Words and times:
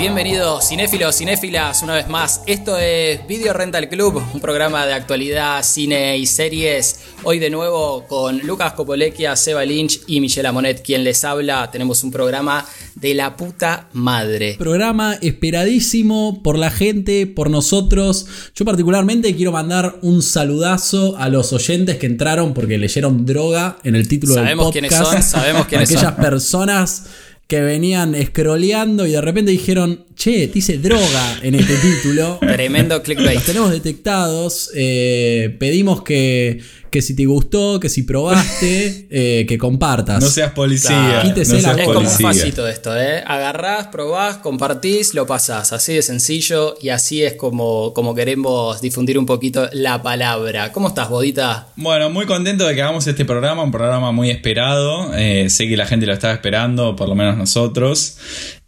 Bienvenidos 0.00 0.66
cinéfilos, 0.66 1.14
cinéfilas, 1.14 1.82
una 1.82 1.92
vez 1.92 2.08
más. 2.08 2.40
Esto 2.46 2.78
es 2.78 3.26
Video 3.26 3.52
Rental 3.52 3.86
Club, 3.90 4.22
un 4.32 4.40
programa 4.40 4.86
de 4.86 4.94
actualidad, 4.94 5.62
cine 5.62 6.16
y 6.16 6.24
series. 6.24 7.00
Hoy 7.22 7.38
de 7.38 7.50
nuevo 7.50 8.06
con 8.08 8.38
Lucas 8.38 8.72
Copolequia, 8.72 9.36
Seba 9.36 9.62
Lynch 9.62 10.00
y 10.06 10.22
Michelle 10.22 10.48
Amonet, 10.48 10.80
quien 10.82 11.04
les 11.04 11.22
habla. 11.22 11.70
Tenemos 11.70 12.02
un 12.02 12.10
programa 12.10 12.64
de 12.94 13.12
la 13.12 13.36
puta 13.36 13.90
madre. 13.92 14.54
Programa 14.58 15.18
esperadísimo 15.20 16.42
por 16.42 16.56
la 16.56 16.70
gente, 16.70 17.26
por 17.26 17.50
nosotros. 17.50 18.26
Yo 18.54 18.64
particularmente 18.64 19.36
quiero 19.36 19.52
mandar 19.52 19.98
un 20.00 20.22
saludazo 20.22 21.18
a 21.18 21.28
los 21.28 21.52
oyentes 21.52 21.98
que 21.98 22.06
entraron 22.06 22.54
porque 22.54 22.78
leyeron 22.78 23.26
droga 23.26 23.76
en 23.84 23.96
el 23.96 24.08
título 24.08 24.32
sabemos 24.32 24.72
del 24.72 24.84
podcast. 24.84 25.10
Quiénes 25.10 25.24
son, 25.26 25.40
sabemos 25.40 25.66
quiénes 25.68 25.90
Aquellas 25.90 26.14
son. 26.14 26.24
personas 26.24 27.04
que 27.50 27.60
venían 27.62 28.14
scrolleando 28.14 29.06
y 29.06 29.10
de 29.10 29.20
repente 29.20 29.50
dijeron, 29.50 30.06
che, 30.20 30.48
te 30.48 30.58
hice 30.58 30.76
droga 30.76 31.38
en 31.42 31.54
este 31.54 31.76
título. 31.76 32.38
Tremendo 32.40 33.02
clickbait. 33.02 33.36
Los 33.36 33.44
tenemos 33.46 33.70
detectados. 33.70 34.70
eh, 34.74 35.56
pedimos 35.58 36.02
que, 36.02 36.60
que 36.90 37.00
si 37.00 37.16
te 37.16 37.24
gustó, 37.24 37.80
que 37.80 37.88
si 37.88 38.02
probaste, 38.02 39.06
eh, 39.10 39.46
que 39.48 39.56
compartas. 39.56 40.22
No 40.22 40.28
seas 40.28 40.52
policía. 40.52 40.90
Claro. 40.90 41.22
Quítese 41.28 41.54
no 41.54 41.62
la 41.62 41.74
seas 41.74 41.78
Es 41.78 41.84
como 41.86 42.00
un 42.00 42.06
facito 42.06 42.68
esto, 42.68 42.94
¿eh? 43.00 43.22
Agarrás, 43.26 43.86
probás, 43.86 44.36
compartís, 44.38 45.14
lo 45.14 45.26
pasás. 45.26 45.72
Así 45.72 45.94
de 45.94 46.02
sencillo 46.02 46.76
y 46.82 46.90
así 46.90 47.22
es 47.22 47.34
como, 47.34 47.94
como 47.94 48.14
queremos 48.14 48.82
difundir 48.82 49.18
un 49.18 49.24
poquito 49.24 49.70
la 49.72 50.02
palabra. 50.02 50.70
¿Cómo 50.72 50.88
estás, 50.88 51.08
Bodita? 51.08 51.68
Bueno, 51.76 52.10
muy 52.10 52.26
contento 52.26 52.66
de 52.66 52.74
que 52.74 52.82
hagamos 52.82 53.06
este 53.06 53.24
programa, 53.24 53.62
un 53.62 53.72
programa 53.72 54.12
muy 54.12 54.28
esperado. 54.30 55.14
Eh, 55.14 55.48
sé 55.48 55.66
que 55.66 55.78
la 55.78 55.86
gente 55.86 56.04
lo 56.04 56.12
estaba 56.12 56.34
esperando, 56.34 56.94
por 56.94 57.08
lo 57.08 57.14
menos 57.14 57.38
nosotros. 57.38 58.18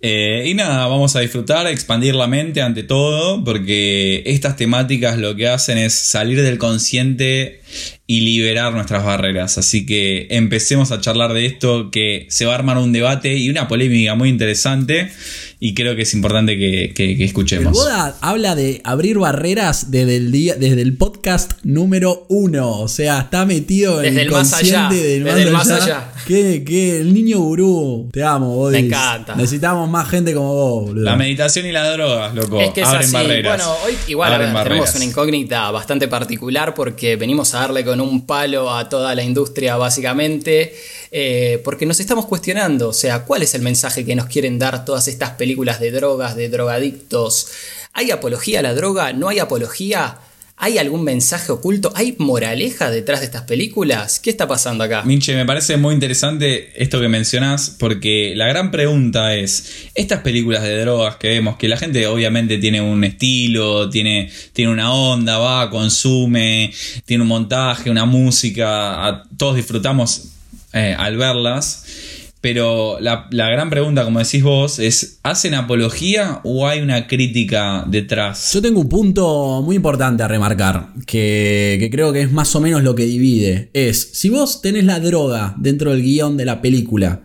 Eh, 0.04 0.46
y 0.48 0.54
nada, 0.54 0.88
vamos 0.88 1.14
a 1.14 1.20
disfrutar, 1.20 1.68
expandir 1.68 2.16
la 2.16 2.26
mente 2.26 2.60
ante 2.60 2.82
todo, 2.82 3.44
porque 3.44 4.24
estas 4.26 4.56
temáticas 4.56 5.16
lo 5.16 5.36
que 5.36 5.46
hacen 5.46 5.78
es 5.78 5.94
salir 5.94 6.42
del 6.42 6.58
consciente 6.58 7.60
y 8.08 8.22
liberar 8.22 8.72
nuestras 8.72 9.04
barreras. 9.04 9.58
Así 9.58 9.86
que 9.86 10.26
empecemos 10.30 10.90
a 10.90 11.00
charlar 11.00 11.32
de 11.34 11.46
esto, 11.46 11.92
que 11.92 12.26
se 12.30 12.46
va 12.46 12.52
a 12.52 12.56
armar 12.56 12.78
un 12.78 12.92
debate 12.92 13.36
y 13.36 13.48
una 13.48 13.68
polémica 13.68 14.16
muy 14.16 14.28
interesante. 14.28 15.08
Y 15.64 15.74
creo 15.74 15.94
que 15.94 16.02
es 16.02 16.12
importante 16.12 16.58
que, 16.58 16.92
que- 16.92 17.16
que 17.16 17.22
El 17.22 17.28
escuchemos. 17.28 17.72
Boda 17.72 18.16
habla 18.20 18.56
de 18.56 18.80
abrir 18.82 19.18
barreras 19.18 19.92
desde 19.92 20.16
el 20.16 20.32
día, 20.32 20.56
desde 20.56 20.82
el 20.82 20.96
podcast 20.96 21.52
número 21.62 22.26
uno. 22.28 22.80
O 22.80 22.88
sea, 22.88 23.20
está 23.20 23.44
metido 23.46 24.02
en 24.02 24.12
Desde 24.14 24.22
el 24.22 24.30
más 24.32 24.50
consciente 24.50 24.76
allá, 24.76 24.88
del 24.90 25.22
desde 25.24 25.42
el 25.42 25.50
más 25.52 25.70
allá. 25.70 26.12
Que, 26.26 26.64
que 26.64 26.98
el 26.98 27.14
niño 27.14 27.38
gurú. 27.38 28.08
Te 28.12 28.24
amo, 28.24 28.56
Bodis. 28.56 28.80
Me 28.80 28.86
encanta. 28.88 29.36
Necesitamos 29.36 29.88
más 29.88 30.08
gente 30.08 30.34
como 30.34 30.52
vos, 30.52 30.84
boludo. 30.86 31.04
La 31.04 31.14
meditación 31.14 31.64
y 31.66 31.70
las 31.70 31.92
drogas, 31.94 32.34
loco. 32.34 32.60
Es 32.60 32.70
que 32.70 32.80
es 32.80 32.86
abren 32.88 33.02
así. 33.04 33.12
barreras. 33.12 33.56
Bueno, 33.64 33.72
hoy 33.86 33.94
igual 34.08 34.38
ver, 34.40 34.64
tenemos 34.64 34.92
una 34.96 35.04
incógnita 35.04 35.70
bastante 35.70 36.08
particular 36.08 36.74
porque 36.74 37.14
venimos 37.14 37.54
a 37.54 37.60
darle 37.60 37.84
con 37.84 38.00
un 38.00 38.26
palo 38.26 38.74
a 38.74 38.88
toda 38.88 39.14
la 39.14 39.22
industria 39.22 39.76
básicamente, 39.76 40.74
eh, 41.14 41.60
porque 41.62 41.84
nos 41.84 42.00
estamos 42.00 42.24
cuestionando, 42.24 42.88
o 42.88 42.92
sea, 42.94 43.24
¿cuál 43.24 43.42
es 43.42 43.54
el 43.54 43.60
mensaje 43.60 44.06
que 44.06 44.16
nos 44.16 44.26
quieren 44.26 44.58
dar 44.58 44.86
todas 44.86 45.08
estas 45.08 45.32
películas 45.32 45.78
de 45.78 45.90
drogas, 45.90 46.36
de 46.36 46.48
drogadictos? 46.48 47.48
¿Hay 47.92 48.10
apología 48.10 48.60
a 48.60 48.62
la 48.62 48.72
droga? 48.72 49.12
¿No 49.12 49.28
hay 49.28 49.38
apología? 49.38 50.16
¿Hay 50.56 50.78
algún 50.78 51.04
mensaje 51.04 51.52
oculto? 51.52 51.92
¿Hay 51.96 52.16
moraleja 52.18 52.90
detrás 52.90 53.20
de 53.20 53.26
estas 53.26 53.42
películas? 53.42 54.20
¿Qué 54.20 54.30
está 54.30 54.48
pasando 54.48 54.84
acá? 54.84 55.02
Minche, 55.02 55.36
me 55.36 55.44
parece 55.44 55.76
muy 55.76 55.92
interesante 55.92 56.72
esto 56.82 56.98
que 56.98 57.08
mencionás, 57.08 57.76
porque 57.78 58.32
la 58.34 58.46
gran 58.46 58.70
pregunta 58.70 59.34
es, 59.34 59.90
estas 59.94 60.20
películas 60.20 60.62
de 60.62 60.80
drogas 60.80 61.16
que 61.16 61.28
vemos, 61.28 61.56
que 61.56 61.68
la 61.68 61.76
gente 61.76 62.06
obviamente 62.06 62.56
tiene 62.56 62.80
un 62.80 63.04
estilo, 63.04 63.90
tiene, 63.90 64.30
tiene 64.54 64.72
una 64.72 64.94
onda, 64.94 65.36
va, 65.36 65.68
consume, 65.68 66.72
tiene 67.04 67.22
un 67.22 67.28
montaje, 67.28 67.90
una 67.90 68.06
música, 68.06 69.24
todos 69.36 69.56
disfrutamos 69.56 70.31
eh, 70.72 70.94
al 70.98 71.16
verlas, 71.16 71.84
pero 72.42 72.98
la, 73.00 73.28
la 73.30 73.48
gran 73.50 73.70
pregunta, 73.70 74.04
como 74.04 74.18
decís 74.18 74.42
vos, 74.42 74.80
es, 74.80 75.20
¿hacen 75.22 75.54
apología 75.54 76.40
o 76.42 76.66
hay 76.66 76.80
una 76.80 77.06
crítica 77.06 77.84
detrás? 77.88 78.52
Yo 78.52 78.60
tengo 78.60 78.80
un 78.80 78.88
punto 78.88 79.62
muy 79.62 79.76
importante 79.76 80.24
a 80.24 80.28
remarcar, 80.28 80.88
que, 81.06 81.76
que 81.78 81.88
creo 81.88 82.12
que 82.12 82.22
es 82.22 82.32
más 82.32 82.54
o 82.56 82.60
menos 82.60 82.82
lo 82.82 82.96
que 82.96 83.04
divide. 83.04 83.70
Es, 83.74 84.10
si 84.14 84.28
vos 84.28 84.60
tenés 84.60 84.84
la 84.84 84.98
droga 84.98 85.54
dentro 85.56 85.92
del 85.92 86.02
guion 86.02 86.36
de 86.36 86.44
la 86.44 86.60
película 86.60 87.22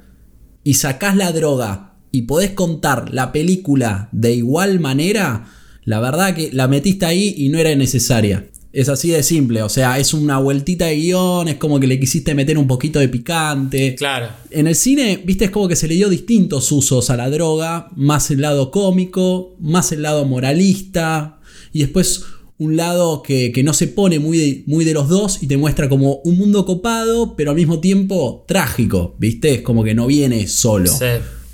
y 0.64 0.76
sacás 0.76 1.16
la 1.16 1.32
droga 1.32 1.96
y 2.12 2.24
podés 2.24 2.52
contar 2.52 3.12
la 3.12 3.32
película 3.32 4.10
de 4.12 4.36
igual 4.36 4.80
manera, 4.80 5.48
la 5.84 6.00
verdad 6.00 6.36
que 6.36 6.52
la 6.54 6.68
metiste 6.68 7.08
ahí 7.08 7.34
y 7.38 7.50
no 7.50 7.58
era 7.58 7.74
necesaria. 7.76 8.50
Es 8.74 8.90
así 8.90 9.10
de 9.10 9.24
simple, 9.24 9.64
o 9.64 9.70
sea, 9.70 9.98
es 9.98 10.14
una 10.14 10.38
vueltita 10.40 10.86
de 10.86 10.96
guion, 10.96 11.48
es 11.48 11.56
como 11.56 11.80
que 11.80 11.88
le 11.88 12.00
quisiste 12.00 12.36
meter 12.36 12.58
un 12.58 12.68
poquito 12.68 13.00
de 13.00 13.10
picante. 13.10 13.96
Claro. 13.96 14.28
En 14.52 14.68
el 14.68 14.76
cine, 14.76 15.22
viste, 15.24 15.46
es 15.46 15.52
como 15.52 15.68
que 15.68 15.76
se 15.76 15.88
le 15.88 15.96
dio 15.96 16.10
distintos 16.10 16.72
usos 16.72 17.10
a 17.10 17.18
la 17.18 17.30
droga, 17.30 17.90
más 17.96 18.30
el 18.30 18.42
lado 18.42 18.70
cómico, 18.70 19.56
más 19.60 19.92
el 19.92 20.02
lado 20.02 20.26
moralista, 20.26 21.40
y 21.72 21.80
después 21.80 22.24
un 22.60 22.76
lado 22.76 23.22
que, 23.22 23.52
que 23.52 23.64
no 23.64 23.74
se 23.74 23.88
pone 23.88 24.20
muy 24.20 24.38
de, 24.38 24.64
muy 24.66 24.84
de 24.84 24.94
los 24.94 25.08
dos 25.10 25.44
y 25.44 25.48
te 25.48 25.58
muestra 25.58 25.90
como 25.90 26.22
un 26.24 26.38
mundo 26.38 26.66
copado, 26.66 27.36
pero 27.36 27.52
al 27.52 27.58
mismo 27.58 27.80
tiempo 27.80 28.46
trágico, 28.48 29.16
viste, 29.20 29.56
es 29.56 29.62
como 29.62 29.84
que 29.84 29.94
no 29.94 30.08
viene 30.08 30.48
solo. 30.48 30.92
Sí. 30.92 31.06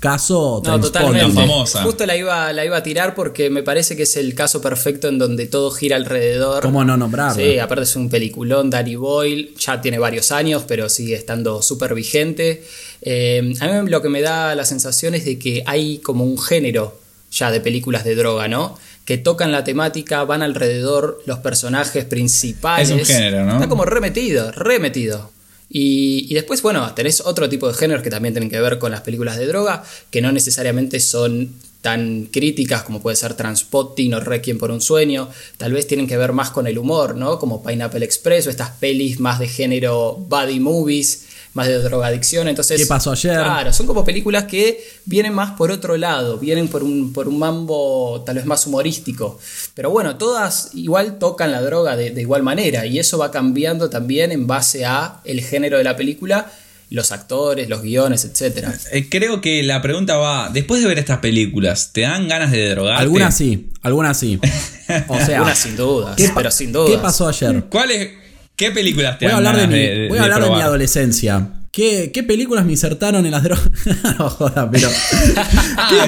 Caso 0.04 0.60
No, 0.62 0.78
totalmente. 0.78 1.32
Famosa. 1.32 1.82
Justo 1.82 2.04
la 2.04 2.14
iba, 2.14 2.52
la 2.52 2.62
iba 2.62 2.76
a 2.76 2.82
tirar 2.82 3.14
porque 3.14 3.48
me 3.48 3.62
parece 3.62 3.96
que 3.96 4.02
es 4.02 4.18
el 4.18 4.34
caso 4.34 4.60
perfecto 4.60 5.08
en 5.08 5.16
donde 5.16 5.46
todo 5.46 5.70
gira 5.70 5.96
alrededor. 5.96 6.62
¿Cómo 6.62 6.84
no 6.84 6.98
nombrarla? 6.98 7.42
Sí, 7.42 7.58
aparte 7.58 7.84
es 7.84 7.96
un 7.96 8.10
peliculón, 8.10 8.68
Danny 8.68 8.96
Boyle, 8.96 9.54
ya 9.58 9.80
tiene 9.80 9.98
varios 9.98 10.30
años, 10.30 10.64
pero 10.68 10.90
sigue 10.90 11.14
estando 11.14 11.62
súper 11.62 11.94
vigente. 11.94 12.62
Eh, 13.00 13.54
a 13.60 13.66
mí 13.66 13.88
lo 13.88 14.02
que 14.02 14.10
me 14.10 14.20
da 14.20 14.54
la 14.54 14.66
sensación 14.66 15.14
es 15.14 15.24
de 15.24 15.38
que 15.38 15.62
hay 15.64 15.96
como 16.00 16.22
un 16.24 16.38
género 16.38 16.98
ya 17.30 17.50
de 17.50 17.60
películas 17.60 18.04
de 18.04 18.14
droga, 18.14 18.46
¿no? 18.46 18.78
Que 19.06 19.16
tocan 19.16 19.52
la 19.52 19.64
temática, 19.64 20.22
van 20.24 20.42
alrededor 20.42 21.22
los 21.24 21.38
personajes 21.38 22.04
principales. 22.04 22.90
Es 22.90 22.94
un 22.94 23.06
género, 23.06 23.46
¿no? 23.46 23.54
Está 23.54 23.70
como 23.70 23.86
remetido, 23.86 24.52
remetido. 24.52 25.30
Y, 25.76 26.32
después, 26.32 26.62
bueno, 26.62 26.94
tenés 26.94 27.20
otro 27.20 27.48
tipo 27.48 27.66
de 27.66 27.74
géneros 27.74 28.04
que 28.04 28.08
también 28.08 28.32
tienen 28.32 28.48
que 28.48 28.60
ver 28.60 28.78
con 28.78 28.92
las 28.92 29.00
películas 29.00 29.38
de 29.38 29.48
droga, 29.48 29.82
que 30.08 30.22
no 30.22 30.30
necesariamente 30.30 31.00
son 31.00 31.52
tan 31.80 32.26
críticas 32.30 32.84
como 32.84 33.02
puede 33.02 33.16
ser 33.16 33.34
Transpotting 33.34 34.14
o 34.14 34.20
Requiem 34.20 34.56
por 34.56 34.70
un 34.70 34.80
sueño, 34.80 35.28
tal 35.56 35.72
vez 35.72 35.88
tienen 35.88 36.06
que 36.06 36.16
ver 36.16 36.32
más 36.32 36.50
con 36.50 36.68
el 36.68 36.78
humor, 36.78 37.16
¿no? 37.16 37.40
Como 37.40 37.64
Pineapple 37.64 38.04
Express 38.04 38.46
o 38.46 38.50
estas 38.50 38.70
pelis 38.70 39.18
más 39.18 39.40
de 39.40 39.48
género 39.48 40.14
body 40.14 40.60
movies, 40.60 41.26
más 41.54 41.68
de 41.68 41.78
drogadicción, 41.78 42.48
entonces... 42.48 42.80
¿Qué 42.80 42.86
pasó 42.86 43.12
ayer? 43.12 43.32
Claro, 43.34 43.72
son 43.72 43.86
como 43.86 44.04
películas 44.04 44.44
que 44.44 44.84
vienen 45.06 45.32
más 45.34 45.52
por 45.52 45.70
otro 45.70 45.96
lado, 45.96 46.38
vienen 46.38 46.68
por 46.68 46.82
un, 46.82 47.12
por 47.12 47.28
un 47.28 47.38
mambo 47.38 48.22
tal 48.26 48.36
vez 48.36 48.44
más 48.44 48.66
humorístico. 48.66 49.38
Pero 49.74 49.90
bueno, 49.90 50.16
todas 50.16 50.70
igual 50.74 51.18
tocan 51.18 51.52
la 51.52 51.62
droga 51.62 51.96
de, 51.96 52.10
de 52.10 52.20
igual 52.20 52.42
manera 52.42 52.86
y 52.86 52.98
eso 52.98 53.18
va 53.18 53.30
cambiando 53.30 53.88
también 53.88 54.32
en 54.32 54.46
base 54.46 54.84
a 54.84 55.20
el 55.24 55.40
género 55.40 55.78
de 55.78 55.84
la 55.84 55.96
película, 55.96 56.50
los 56.90 57.12
actores, 57.12 57.68
los 57.68 57.82
guiones, 57.82 58.24
etc. 58.24 58.68
Eh, 58.92 59.08
creo 59.08 59.40
que 59.40 59.62
la 59.62 59.80
pregunta 59.80 60.16
va, 60.16 60.50
después 60.52 60.80
de 60.82 60.88
ver 60.88 60.98
estas 60.98 61.18
películas, 61.18 61.90
¿te 61.92 62.02
dan 62.02 62.28
ganas 62.28 62.50
de 62.52 62.68
drogarte? 62.70 63.02
Algunas 63.02 63.36
sí, 63.36 63.70
algunas 63.82 64.18
sí. 64.18 64.38
O 65.08 65.18
sea, 65.18 65.40
Una 65.42 65.54
sin 65.54 65.76
duda, 65.76 66.14
¿qué, 66.14 66.28
pa- 66.28 66.34
pero 66.34 66.50
sin 66.50 66.70
duda. 66.72 66.90
¿qué 66.90 66.98
pasó 66.98 67.26
ayer? 67.26 67.64
¿Cuáles, 67.70 68.10
¿Qué 68.56 68.70
películas 68.70 69.18
te 69.18 69.26
Voy 69.26 69.32
a 69.34 69.36
hablar, 69.38 69.56
de 69.56 69.66
mi, 69.66 69.78
de, 69.78 70.08
voy 70.08 70.18
a 70.18 70.24
hablar 70.24 70.42
de 70.44 70.50
mi 70.50 70.60
adolescencia. 70.60 71.48
¿Qué, 71.72 72.12
qué 72.14 72.22
películas 72.22 72.64
me 72.64 72.70
insertaron 72.70 73.26
en 73.26 73.32
las 73.32 73.42
drogas? 73.42 73.68
no 74.18 74.30
joda, 74.30 74.70
pero. 74.70 74.88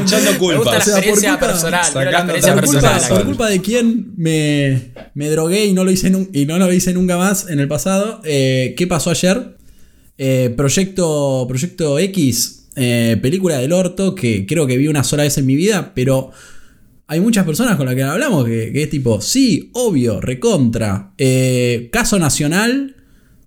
Echando 0.01 0.33
Me 0.33 0.39
gusta 0.39 0.39
culpas. 0.39 0.87
la 0.87 0.95
O 0.97 1.01
sea, 1.01 1.03
por 1.03 1.21
culpa- 1.21 1.39
personal, 1.41 1.71
la 1.95 2.11
experiencia 2.19 2.55
por, 2.55 2.65
culpa, 2.65 2.81
personal. 2.81 2.93
personal. 2.95 3.19
por 3.19 3.27
culpa 3.27 3.49
de 3.49 3.61
quién 3.61 4.13
me, 4.17 4.93
me 5.15 5.29
drogué 5.31 5.65
y 5.67 5.73
no, 5.73 5.83
lo 5.85 5.91
hice 5.91 6.13
nun- 6.13 6.29
y 6.33 6.47
no 6.47 6.59
lo 6.59 6.73
hice 6.73 6.93
nunca 6.93 7.17
más 7.17 7.49
en 7.49 7.59
el 7.59 7.67
pasado. 7.67 8.21
Eh, 8.25 8.75
¿Qué 8.77 8.87
pasó 8.87 9.11
ayer? 9.11 9.57
Eh, 10.19 10.55
Proyecto, 10.57 11.47
Proyecto 11.49 11.99
X, 11.99 12.67
eh, 12.77 13.19
película 13.21 13.59
del 13.59 13.73
orto 13.73 14.15
que 14.15 14.47
creo 14.47 14.69
que 14.69 14.77
vi 14.77 14.87
una 14.87 15.03
sola 15.03 15.25
vez 15.25 15.37
en 15.39 15.47
mi 15.47 15.57
vida, 15.57 15.93
pero 15.97 16.31
hay 17.09 17.21
muchas 17.21 17.45
personas 17.45 17.77
con 17.77 17.87
las 17.87 17.95
que 17.95 18.03
hablamos 18.03 18.45
que, 18.45 18.83
es 18.83 18.91
tipo, 18.91 19.21
sí, 19.21 19.71
obvio, 19.75 20.21
recontra. 20.21 21.13
Eh, 21.19 21.89
caso 21.93 22.19
nacional, 22.19 22.97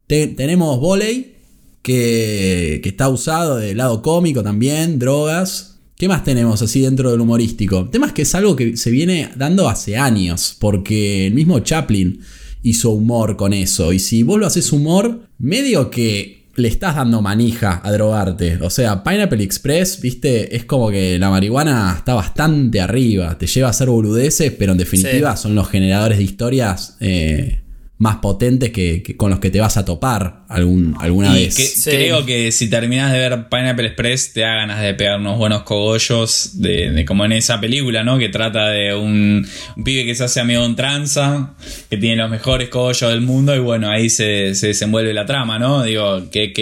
te- 0.07 0.27
tenemos 0.27 0.79
volei, 0.79 1.35
que, 1.81 2.79
que 2.83 2.89
está 2.89 3.09
usado 3.09 3.57
del 3.57 3.77
lado 3.77 4.01
cómico 4.01 4.43
también, 4.43 4.99
drogas. 4.99 5.79
¿Qué 5.97 6.07
más 6.07 6.23
tenemos 6.23 6.61
así 6.61 6.81
dentro 6.81 7.11
del 7.11 7.19
humorístico? 7.21 7.79
El 7.81 7.89
tema 7.89 8.07
es 8.07 8.13
que 8.13 8.21
es 8.21 8.35
algo 8.35 8.55
que 8.55 8.77
se 8.77 8.91
viene 8.91 9.29
dando 9.35 9.67
hace 9.67 9.97
años, 9.97 10.55
porque 10.59 11.27
el 11.27 11.33
mismo 11.33 11.59
Chaplin 11.59 12.21
hizo 12.63 12.91
humor 12.91 13.35
con 13.35 13.53
eso. 13.53 13.91
Y 13.91 13.99
si 13.99 14.23
vos 14.23 14.39
lo 14.39 14.45
haces 14.45 14.71
humor, 14.71 15.27
medio 15.37 15.89
que 15.89 16.38
le 16.59 16.67
estás 16.67 16.95
dando 16.95 17.21
manija 17.21 17.81
a 17.83 17.91
drogarte. 17.91 18.59
O 18.61 18.69
sea, 18.69 19.03
Pineapple 19.03 19.43
Express, 19.43 20.01
viste, 20.01 20.55
es 20.55 20.65
como 20.65 20.89
que 20.89 21.17
la 21.17 21.29
marihuana 21.29 21.95
está 21.97 22.13
bastante 22.13 22.81
arriba. 22.81 23.37
Te 23.37 23.47
lleva 23.47 23.67
a 23.67 23.71
hacer 23.71 23.89
boludeces, 23.89 24.51
pero 24.51 24.73
en 24.73 24.77
definitiva 24.77 25.35
son 25.35 25.55
los 25.55 25.69
generadores 25.69 26.17
de 26.17 26.23
historias 26.23 26.97
eh, 26.99 27.61
más 27.99 28.15
potentes 28.17 28.69
que, 28.69 29.03
con 29.17 29.29
los 29.29 29.39
que 29.39 29.49
te 29.49 29.59
vas 29.59 29.75
a 29.75 29.83
topar 29.83 30.43
algún, 30.47 30.95
alguna 31.01 31.33
vez. 31.33 31.83
Creo 31.83 32.25
que 32.25 32.49
si 32.53 32.69
terminas 32.69 33.11
de 33.11 33.19
ver 33.19 33.49
Pineapple 33.49 33.87
Express 33.87 34.31
te 34.31 34.39
da 34.39 34.55
ganas 34.55 34.81
de 34.81 34.93
pegar 34.93 35.19
unos 35.19 35.37
buenos 35.37 35.63
cogollos 35.63 36.61
de, 36.61 37.03
como 37.05 37.25
en 37.25 37.33
esa 37.33 37.59
película, 37.59 38.05
¿no? 38.05 38.17
Que 38.17 38.29
trata 38.29 38.69
de 38.69 38.95
un, 38.95 39.45
pibe 39.83 40.05
que 40.05 40.15
se 40.15 40.23
hace 40.23 40.39
amigo 40.39 40.63
en 40.63 40.77
tranza, 40.77 41.55
que 41.89 41.97
tiene 41.97 42.15
los 42.15 42.31
mejores 42.31 42.69
cogollos 42.69 43.09
del 43.11 43.19
mundo 43.19 43.53
y 43.53 43.59
bueno, 43.59 43.89
ahí 43.89 44.09
se, 44.09 44.53
desenvuelve 44.53 45.13
la 45.13 45.25
trama, 45.25 45.59
¿no? 45.59 45.83
Digo, 45.83 46.29
que, 46.29 46.53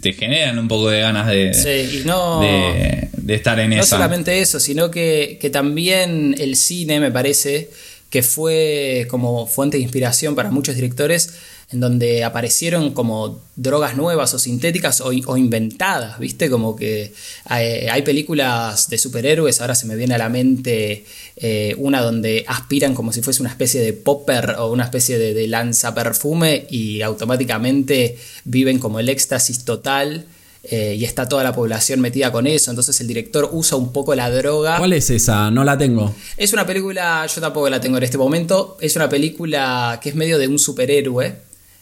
te, 0.00 0.12
generan 0.14 0.58
un 0.58 0.68
poco 0.68 0.88
de 0.88 1.00
ganas 1.02 1.26
de, 1.26 1.50
de, 1.50 3.34
estar 3.34 3.60
en 3.60 3.74
esa. 3.74 3.80
No 3.80 3.86
solamente 3.86 4.40
eso, 4.40 4.58
sino 4.58 4.90
que, 4.90 5.36
que 5.38 5.50
también 5.50 6.34
el 6.38 6.56
cine 6.56 7.00
me 7.00 7.10
parece 7.10 7.68
que 8.14 8.22
fue 8.22 9.08
como 9.10 9.48
fuente 9.48 9.76
de 9.76 9.82
inspiración 9.82 10.36
para 10.36 10.52
muchos 10.52 10.76
directores, 10.76 11.34
en 11.72 11.80
donde 11.80 12.22
aparecieron 12.22 12.92
como 12.92 13.42
drogas 13.56 13.96
nuevas 13.96 14.32
o 14.34 14.38
sintéticas 14.38 15.00
o, 15.00 15.12
inventadas, 15.12 16.20
¿viste? 16.20 16.48
Como 16.48 16.76
que 16.76 17.12
hay, 17.46 18.02
películas 18.02 18.88
de 18.88 18.98
superhéroes, 18.98 19.60
ahora 19.60 19.74
se 19.74 19.86
me 19.86 19.96
viene 19.96 20.14
a 20.14 20.18
la 20.18 20.28
mente 20.28 21.04
eh, 21.34 21.74
una 21.76 22.02
donde 22.02 22.44
aspiran 22.46 22.94
como 22.94 23.12
si 23.12 23.20
fuese 23.20 23.42
una 23.42 23.50
especie 23.50 23.80
de 23.80 23.92
popper 23.92 24.54
o 24.60 24.70
una 24.70 24.84
especie 24.84 25.18
de, 25.18 25.34
de 25.34 25.48
lanza 25.48 25.92
perfume 25.92 26.68
y 26.70 27.02
automáticamente 27.02 28.16
viven 28.44 28.78
como 28.78 29.00
el 29.00 29.08
éxtasis 29.08 29.64
total 29.64 30.26
eh, 30.70 30.96
y 30.98 31.04
está 31.04 31.28
toda 31.28 31.44
la 31.44 31.54
población 31.54 32.00
metida 32.00 32.32
con 32.32 32.46
eso, 32.46 32.70
entonces 32.70 32.98
el 33.02 33.06
director 33.06 33.50
usa 33.52 33.76
un 33.76 33.92
poco 33.92 34.14
la 34.14 34.30
droga. 34.30 34.78
¿Cuál 34.78 34.94
es 34.94 35.10
esa? 35.10 35.50
No 35.50 35.62
la 35.62 35.76
tengo. 35.76 36.14
Es 36.38 36.54
una 36.54 36.66
película, 36.66 37.26
yo 37.26 37.40
tampoco 37.40 37.68
la 37.68 37.80
tengo 37.80 37.98
en 37.98 38.02
este 38.02 38.16
momento, 38.16 38.78
es 38.80 38.96
una 38.96 39.08
película 39.08 40.00
que 40.02 40.08
es 40.08 40.14
medio 40.14 40.38
de 40.38 40.48
un 40.48 40.58
superhéroe, 40.58 41.36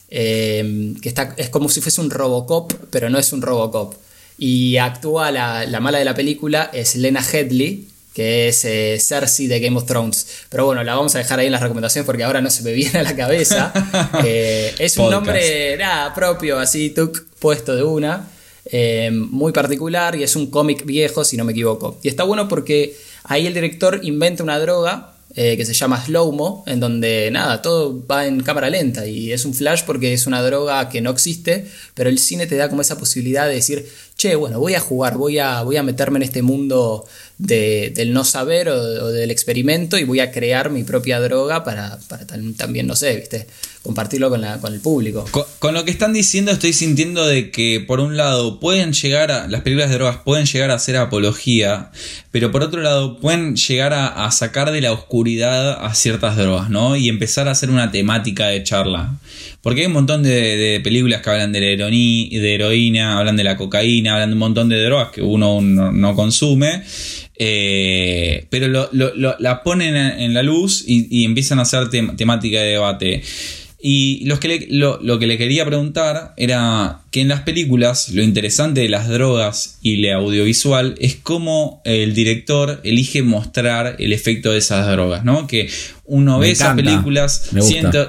eh, 0.08 0.94
que 1.00 1.08
está, 1.08 1.34
es 1.36 1.48
como 1.48 1.68
si 1.68 1.80
fuese 1.80 2.00
un 2.00 2.10
Robocop, 2.10 2.72
pero 2.90 3.08
no 3.08 3.18
es 3.18 3.32
un 3.32 3.40
Robocop. 3.40 3.94
Y 4.36 4.76
actúa 4.78 5.30
la, 5.30 5.64
la 5.64 5.78
mala 5.78 5.98
de 5.98 6.04
la 6.04 6.14
película, 6.14 6.68
es 6.72 6.96
Lena 6.96 7.24
Headley, 7.24 7.86
que 8.12 8.48
es 8.48 8.64
eh, 8.64 8.98
Cersei 9.00 9.46
de 9.46 9.60
Game 9.60 9.76
of 9.76 9.86
Thrones. 9.86 10.26
Pero 10.48 10.66
bueno, 10.66 10.82
la 10.82 10.96
vamos 10.96 11.14
a 11.14 11.18
dejar 11.18 11.38
ahí 11.38 11.46
en 11.46 11.52
las 11.52 11.62
recomendaciones 11.62 12.04
porque 12.04 12.24
ahora 12.24 12.40
no 12.40 12.50
se 12.50 12.64
me 12.64 12.72
viene 12.72 12.98
a 12.98 13.02
la 13.04 13.14
cabeza. 13.14 13.72
es 14.24 14.96
un 14.96 15.08
nombre 15.08 15.76
nada, 15.76 16.12
propio, 16.12 16.58
así, 16.58 16.90
tuk, 16.90 17.26
puesto 17.38 17.76
de 17.76 17.84
una. 17.84 18.31
Eh, 18.74 19.10
muy 19.12 19.52
particular 19.52 20.16
y 20.16 20.22
es 20.22 20.34
un 20.34 20.46
cómic 20.46 20.86
viejo, 20.86 21.24
si 21.24 21.36
no 21.36 21.44
me 21.44 21.52
equivoco. 21.52 21.98
Y 22.02 22.08
está 22.08 22.24
bueno 22.24 22.48
porque 22.48 22.96
ahí 23.24 23.46
el 23.46 23.52
director 23.52 24.00
inventa 24.02 24.42
una 24.42 24.58
droga 24.58 25.12
eh, 25.34 25.56
que 25.56 25.64
se 25.64 25.72
llama 25.72 26.02
Slowmo, 26.04 26.62
en 26.66 26.78
donde 26.78 27.30
nada, 27.30 27.62
todo 27.62 28.02
va 28.06 28.26
en 28.26 28.42
cámara 28.42 28.68
lenta 28.68 29.06
y 29.06 29.32
es 29.32 29.46
un 29.46 29.54
flash 29.54 29.82
porque 29.86 30.12
es 30.12 30.26
una 30.26 30.42
droga 30.42 30.90
que 30.90 31.00
no 31.00 31.10
existe, 31.10 31.66
pero 31.94 32.10
el 32.10 32.18
cine 32.18 32.46
te 32.46 32.56
da 32.56 32.68
como 32.68 32.82
esa 32.82 32.98
posibilidad 32.98 33.46
de 33.46 33.54
decir, 33.54 33.88
che, 34.16 34.34
bueno, 34.36 34.58
voy 34.60 34.74
a 34.74 34.80
jugar, 34.80 35.16
voy 35.16 35.38
a, 35.38 35.62
voy 35.62 35.78
a 35.78 35.82
meterme 35.82 36.18
en 36.18 36.24
este 36.24 36.42
mundo 36.42 37.06
del 37.38 38.12
no 38.12 38.24
saber 38.24 38.68
o, 38.68 39.08
del 39.08 39.30
experimento 39.30 39.96
y 39.96 40.04
voy 40.04 40.20
a 40.20 40.32
crear 40.32 40.68
mi 40.68 40.84
propia 40.84 41.18
droga 41.18 41.64
para, 41.64 41.98
para 42.08 42.26
también, 42.26 42.86
no 42.86 42.94
sé, 42.94 43.16
viste, 43.16 43.46
compartirlo 43.82 44.30
con, 44.30 44.40
la, 44.40 44.60
con 44.60 44.72
el 44.72 44.80
público. 44.80 45.24
Con, 45.58 45.74
lo 45.74 45.84
que 45.84 45.90
están 45.90 46.12
diciendo 46.12 46.52
estoy 46.52 46.72
sintiendo 46.72 47.26
de 47.26 47.50
que 47.50 47.80
por 47.80 47.98
un 47.98 48.16
lado 48.16 48.60
pueden 48.60 48.92
llegar 48.92 49.32
a, 49.32 49.48
las 49.48 49.62
películas 49.62 49.90
de 49.90 49.96
drogas 49.96 50.18
pueden 50.24 50.46
llegar 50.46 50.70
a 50.70 50.78
ser 50.78 50.96
apología, 50.96 51.90
pero 52.30 52.52
por 52.52 52.62
otro 52.62 52.80
lado 52.80 53.18
pueden 53.18 53.56
llegar 53.56 53.92
a, 53.92 54.30
sacar 54.30 54.70
de 54.70 54.80
la 54.80 54.92
oscuridad 54.92 55.84
a 55.84 55.94
ciertas 55.94 56.36
drogas, 56.36 56.70
¿no? 56.70 56.96
Y 56.96 57.08
empezar 57.08 57.48
a 57.48 57.50
hacer 57.50 57.70
una 57.70 57.90
temática 57.90 58.46
de 58.46 58.62
charla. 58.62 59.18
Porque 59.60 59.80
hay 59.82 59.86
un 59.86 59.92
montón 59.92 60.22
de, 60.22 60.80
películas 60.82 61.20
que 61.20 61.30
hablan 61.30 61.52
de 61.52 61.60
la 61.60 61.66
de 61.86 62.54
heroína, 62.54 63.18
hablan 63.18 63.36
de 63.36 63.44
la 63.44 63.56
cocaína, 63.56 64.14
hablan 64.14 64.30
de 64.30 64.34
un 64.34 64.38
montón 64.38 64.68
de 64.68 64.82
drogas 64.82 65.10
que 65.10 65.22
uno 65.22 65.60
no 65.60 66.14
consume. 66.14 66.82
Eh, 67.44 68.46
pero 68.50 68.88
la 69.38 69.62
ponen 69.64 69.96
en 69.96 70.34
la 70.34 70.42
luz 70.42 70.84
y, 70.86 71.24
empiezan 71.24 71.58
a 71.58 71.62
hacer 71.62 71.88
temática 71.90 72.60
de 72.60 72.70
debate. 72.70 73.22
Y 73.84 74.24
los 74.26 74.38
que 74.38 74.68
lo, 74.70 75.18
que 75.18 75.26
le 75.26 75.36
quería 75.36 75.66
preguntar 75.66 76.34
era 76.36 77.00
que 77.10 77.20
en 77.20 77.26
las 77.26 77.40
películas 77.40 78.10
lo 78.10 78.22
interesante 78.22 78.80
de 78.80 78.88
las 78.88 79.08
drogas 79.08 79.78
y 79.82 80.06
el 80.06 80.12
audiovisual 80.12 80.94
es 81.00 81.16
cómo 81.16 81.82
el 81.84 82.14
director 82.14 82.80
elige 82.84 83.22
mostrar 83.22 83.96
el 83.98 84.12
efecto 84.12 84.52
de 84.52 84.58
esas 84.58 84.86
drogas, 84.86 85.24
¿no? 85.24 85.48
Que 85.48 85.68
uno 86.04 86.38
ve 86.38 86.52
esas 86.52 86.76
películas, 86.76 87.50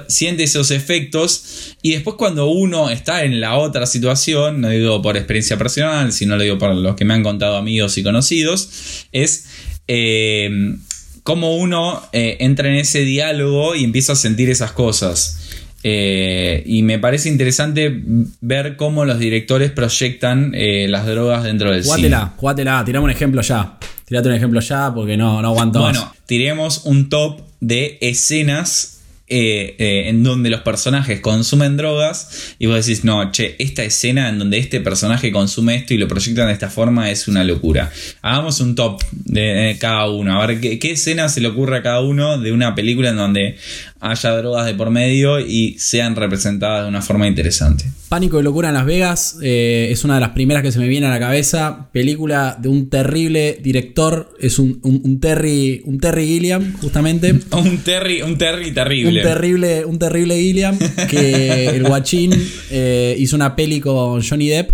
siente, 0.06 0.44
esos 0.44 0.70
efectos 0.70 1.74
y 1.82 1.90
después 1.90 2.14
cuando 2.14 2.46
uno 2.46 2.88
está 2.88 3.24
en 3.24 3.40
la 3.40 3.58
otra 3.58 3.86
situación, 3.86 4.60
no 4.60 4.68
digo 4.68 5.02
por 5.02 5.16
experiencia 5.16 5.58
personal, 5.58 6.12
sino 6.12 6.36
lo 6.36 6.44
digo 6.44 6.56
por 6.56 6.72
los 6.72 6.94
que 6.94 7.04
me 7.04 7.14
han 7.14 7.24
contado 7.24 7.56
amigos 7.56 7.98
y 7.98 8.04
conocidos, 8.04 8.68
es... 9.10 9.46
Eh, 9.88 10.76
cómo 11.24 11.56
uno 11.56 12.02
eh, 12.12 12.36
entra 12.40 12.68
en 12.68 12.76
ese 12.76 13.00
diálogo 13.00 13.74
y 13.74 13.82
empieza 13.82 14.12
a 14.12 14.16
sentir 14.16 14.50
esas 14.50 14.72
cosas. 14.72 15.38
Eh, 15.86 16.62
y 16.64 16.82
me 16.82 16.98
parece 16.98 17.28
interesante 17.28 18.02
ver 18.40 18.76
cómo 18.76 19.04
los 19.04 19.18
directores 19.18 19.70
proyectan 19.70 20.52
eh, 20.54 20.86
las 20.88 21.04
drogas 21.04 21.44
dentro 21.44 21.70
del 21.70 21.82
jugátela, 21.82 22.20
cine. 22.20 22.32
Jugátela, 22.36 22.82
tirame 22.86 23.04
un 23.04 23.10
ejemplo 23.10 23.42
ya. 23.42 23.76
Tirate 24.06 24.28
un 24.28 24.34
ejemplo 24.34 24.60
ya 24.60 24.94
porque 24.94 25.18
no, 25.18 25.42
no 25.42 25.48
aguanto 25.48 25.80
Bueno, 25.80 26.14
tiremos 26.24 26.86
un 26.86 27.10
top 27.10 27.42
de 27.60 27.98
escenas 28.00 28.94
eh, 29.26 29.76
eh, 29.78 30.10
en 30.10 30.22
donde 30.22 30.50
los 30.50 30.60
personajes 30.60 31.20
consumen 31.20 31.78
drogas 31.78 32.54
y 32.58 32.66
vos 32.66 32.84
decís, 32.84 33.04
no, 33.04 33.32
che, 33.32 33.56
esta 33.58 33.82
escena 33.82 34.28
en 34.28 34.38
donde 34.38 34.58
este 34.58 34.82
personaje 34.82 35.32
consume 35.32 35.76
esto 35.76 35.94
y 35.94 35.96
lo 35.96 36.06
proyectan 36.06 36.48
de 36.48 36.52
esta 36.52 36.68
forma 36.68 37.10
es 37.10 37.26
una 37.26 37.42
locura. 37.42 37.90
Hagamos 38.20 38.60
un 38.60 38.74
top 38.74 39.02
de, 39.12 39.78
cada 39.80 40.10
uno, 40.10 40.38
a 40.40 40.46
ver 40.46 40.60
¿qué, 40.60 40.78
qué, 40.78 40.90
escena 40.90 41.30
se 41.30 41.40
le 41.40 41.48
ocurre 41.48 41.78
a 41.78 41.82
cada 41.82 42.02
uno 42.02 42.36
de 42.36 42.52
una 42.52 42.74
película 42.74 43.08
en 43.08 43.16
donde 43.16 43.56
haya 44.04 44.36
drogas 44.36 44.66
de 44.66 44.74
por 44.74 44.90
medio 44.90 45.40
y 45.40 45.76
sean 45.78 46.14
representadas 46.14 46.82
de 46.82 46.88
una 46.88 47.00
forma 47.00 47.26
interesante. 47.26 47.86
Pánico 48.10 48.38
y 48.38 48.42
locura 48.42 48.68
en 48.68 48.74
Las 48.74 48.84
Vegas 48.84 49.38
eh, 49.42 49.88
es 49.90 50.04
una 50.04 50.16
de 50.16 50.20
las 50.20 50.30
primeras 50.30 50.62
que 50.62 50.70
se 50.70 50.78
me 50.78 50.88
viene 50.88 51.06
a 51.06 51.10
la 51.10 51.18
cabeza. 51.18 51.88
Película 51.90 52.58
de 52.60 52.68
un 52.68 52.90
terrible 52.90 53.58
director, 53.62 54.34
es 54.38 54.58
un, 54.58 55.18
Terry, 55.20 55.80
un 55.86 55.98
Terry 55.98 56.26
Gilliam, 56.26 56.74
justamente. 56.74 57.32
un 57.52 57.78
Terry, 57.78 58.20
un 58.20 58.36
Terry 58.36 58.72
terrible. 58.72 59.20
Un 59.20 59.26
terrible, 59.26 59.84
un 59.86 59.98
terrible 59.98 60.36
Gilliam 60.36 60.78
que 61.08 61.70
el 61.70 61.84
guachín 61.84 62.32
eh, 62.70 63.16
hizo 63.18 63.36
una 63.36 63.56
peli 63.56 63.80
con 63.80 64.22
Johnny 64.22 64.48
Depp, 64.48 64.72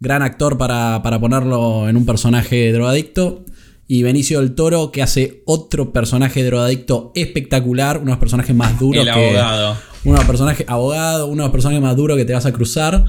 gran 0.00 0.22
actor 0.22 0.58
para, 0.58 1.00
para 1.04 1.20
ponerlo 1.20 1.88
en 1.88 1.96
un 1.96 2.04
personaje 2.04 2.72
drogadicto 2.72 3.44
y 3.90 4.02
Benicio 4.02 4.40
del 4.40 4.54
Toro, 4.54 4.92
que 4.92 5.02
hace 5.02 5.42
otro 5.46 5.92
personaje 5.94 6.44
drogadicto 6.44 7.10
espectacular, 7.14 7.96
uno 7.96 8.04
de 8.04 8.12
los 8.12 8.18
personajes 8.18 8.54
más 8.54 8.78
duros. 8.78 9.02
El 9.02 9.08
abogado. 9.08 9.76
Uno 10.04 10.14
de 10.14 10.18
los 10.18 10.26
personajes 10.26 10.66
abogado, 10.68 11.26
uno 11.26 11.42
de 11.42 11.46
los 11.46 11.52
personajes 11.52 11.82
más 11.82 11.96
duros 11.96 12.16
que 12.18 12.26
te 12.26 12.34
vas 12.34 12.46
a 12.46 12.52
cruzar. 12.52 13.06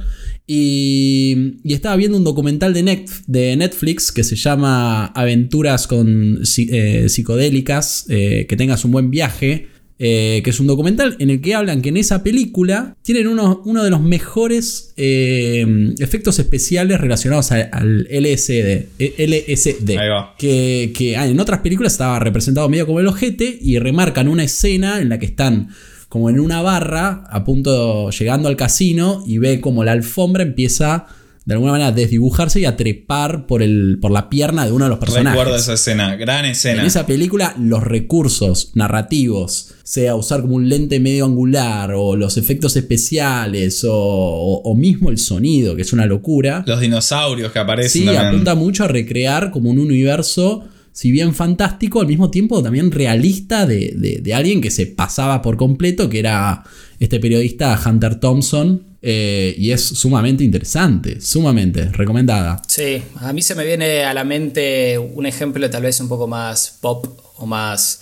Y, 0.48 1.58
y 1.64 1.74
estaba 1.74 1.96
viendo 1.96 2.18
un 2.18 2.24
documental 2.24 2.74
de, 2.74 3.06
de, 3.28 3.56
Netflix 3.56 4.12
que 4.12 4.24
se 4.24 4.36
llama 4.36 5.06
Aventuras 5.08 5.86
con 5.86 6.42
eh, 6.58 7.06
psicodélicas, 7.08 8.06
eh, 8.10 8.48
que 8.50 8.56
tengas 8.56 8.84
un 8.84 8.92
buen 8.92 9.12
viaje. 9.12 9.68
Eh, 10.02 10.40
que 10.46 10.52
es 10.52 10.62
un 10.62 10.68
documental 10.68 11.18
en 11.20 11.30
el 11.30 11.42
que 11.42 11.56
hablan 11.56 11.82
que 11.82 11.90
en 11.90 11.98
esa 11.98 12.24
película 12.24 12.96
tienen 13.02 13.28
uno, 13.28 13.62
uno 13.66 13.84
de 13.84 13.90
los 13.90 14.00
mejores 14.00 14.94
eh, 14.96 15.94
efectos 16.00 16.40
especiales 16.40 17.02
relacionados 17.02 17.52
al 17.52 18.08
LSD. 18.10 18.88
E, 18.98 19.14
LSD 19.18 19.98
Que, 20.38 20.94
que 20.96 21.18
ah, 21.18 21.28
en 21.28 21.38
otras 21.38 21.60
películas 21.60 21.92
estaba 21.92 22.18
representado 22.20 22.70
medio 22.70 22.86
como 22.86 23.02
el 23.02 23.08
ojete 23.08 23.60
y 23.62 23.78
remarcan 23.78 24.30
una 24.30 24.46
escena 24.46 25.02
en 25.02 25.10
la 25.10 25.20
que 25.20 25.26
están 25.26 25.68
como 26.08 26.30
en 26.30 26.40
una 26.40 26.62
barra 26.62 27.26
a 27.30 27.44
punto 27.44 28.10
llegando 28.10 28.48
al 28.48 28.56
casino 28.56 29.24
y 29.28 29.38
ve 29.38 29.60
como 29.60 29.84
la 29.84 29.92
alfombra 29.92 30.44
empieza 30.44 31.08
de 31.50 31.56
alguna 31.56 31.72
manera 31.72 31.92
desdibujarse 31.92 32.60
y 32.60 32.66
a 32.66 32.78
trepar 32.78 33.48
por, 33.48 33.64
el, 33.64 33.98
por 34.00 34.12
la 34.12 34.30
pierna 34.30 34.68
de 34.68 34.72
uno 34.72 34.86
de 34.86 34.90
los 34.90 35.00
personajes. 35.00 35.32
Recuerdo 35.32 35.56
esa 35.56 35.74
escena, 35.74 36.16
gran 36.16 36.46
escena. 36.46 36.82
En 36.82 36.86
esa 36.86 37.08
película, 37.08 37.56
los 37.58 37.82
recursos 37.82 38.70
narrativos, 38.76 39.72
sea 39.82 40.14
usar 40.14 40.42
como 40.42 40.54
un 40.54 40.70
lente 40.70 41.00
medio 41.00 41.26
angular, 41.26 41.94
o 41.96 42.16
los 42.16 42.38
efectos 42.38 42.76
especiales, 42.76 43.84
o, 43.90 44.76
mismo 44.78 45.10
el 45.10 45.18
sonido, 45.18 45.76
que 45.76 45.82
es 45.82 45.92
una 45.92 46.06
locura. 46.06 46.64
Los 46.68 46.82
dinosaurios 46.82 47.52
que 47.52 47.58
aparecen. 47.58 48.04
Sí, 48.04 48.10
apunta 48.10 48.54
mucho 48.54 48.84
a 48.84 48.88
recrear 48.88 49.50
como 49.50 49.72
un 49.72 49.80
universo 49.80 50.66
si 50.92 51.10
bien 51.12 51.34
fantástico, 51.34 52.02
al 52.02 52.08
mismo 52.08 52.30
tiempo 52.30 52.62
también 52.62 52.92
realista 52.92 53.66
de, 53.66 54.20
de, 54.22 54.34
alguien 54.36 54.62
que 54.62 54.70
se 54.70 54.86
pasaba 54.86 55.42
por 55.42 55.58
completo, 55.58 56.10
que 56.10 56.20
era 56.20 56.64
este 57.00 57.20
periodista 57.20 57.80
Hunter 57.84 58.20
Thompson, 58.20 58.89
eh, 59.02 59.56
y 59.58 59.72
es 59.72 59.82
sumamente 59.84 60.44
interesante, 60.44 61.22
sumamente 61.22 61.86
recomendada. 61.92 62.62
Sí, 62.68 63.02
a 63.22 63.32
mí 63.34 63.42
se 63.42 63.56
me 63.56 63.66
viene 63.66 64.04
a 64.04 64.14
la 64.14 64.24
mente 64.24 64.98
un 64.98 65.26
ejemplo 65.26 65.70
tal 65.70 65.84
vez 65.84 66.00
un 66.02 66.10
poco 66.10 66.28
más 66.28 66.78
pop 66.82 67.06
o 67.38 67.46
más 67.46 68.02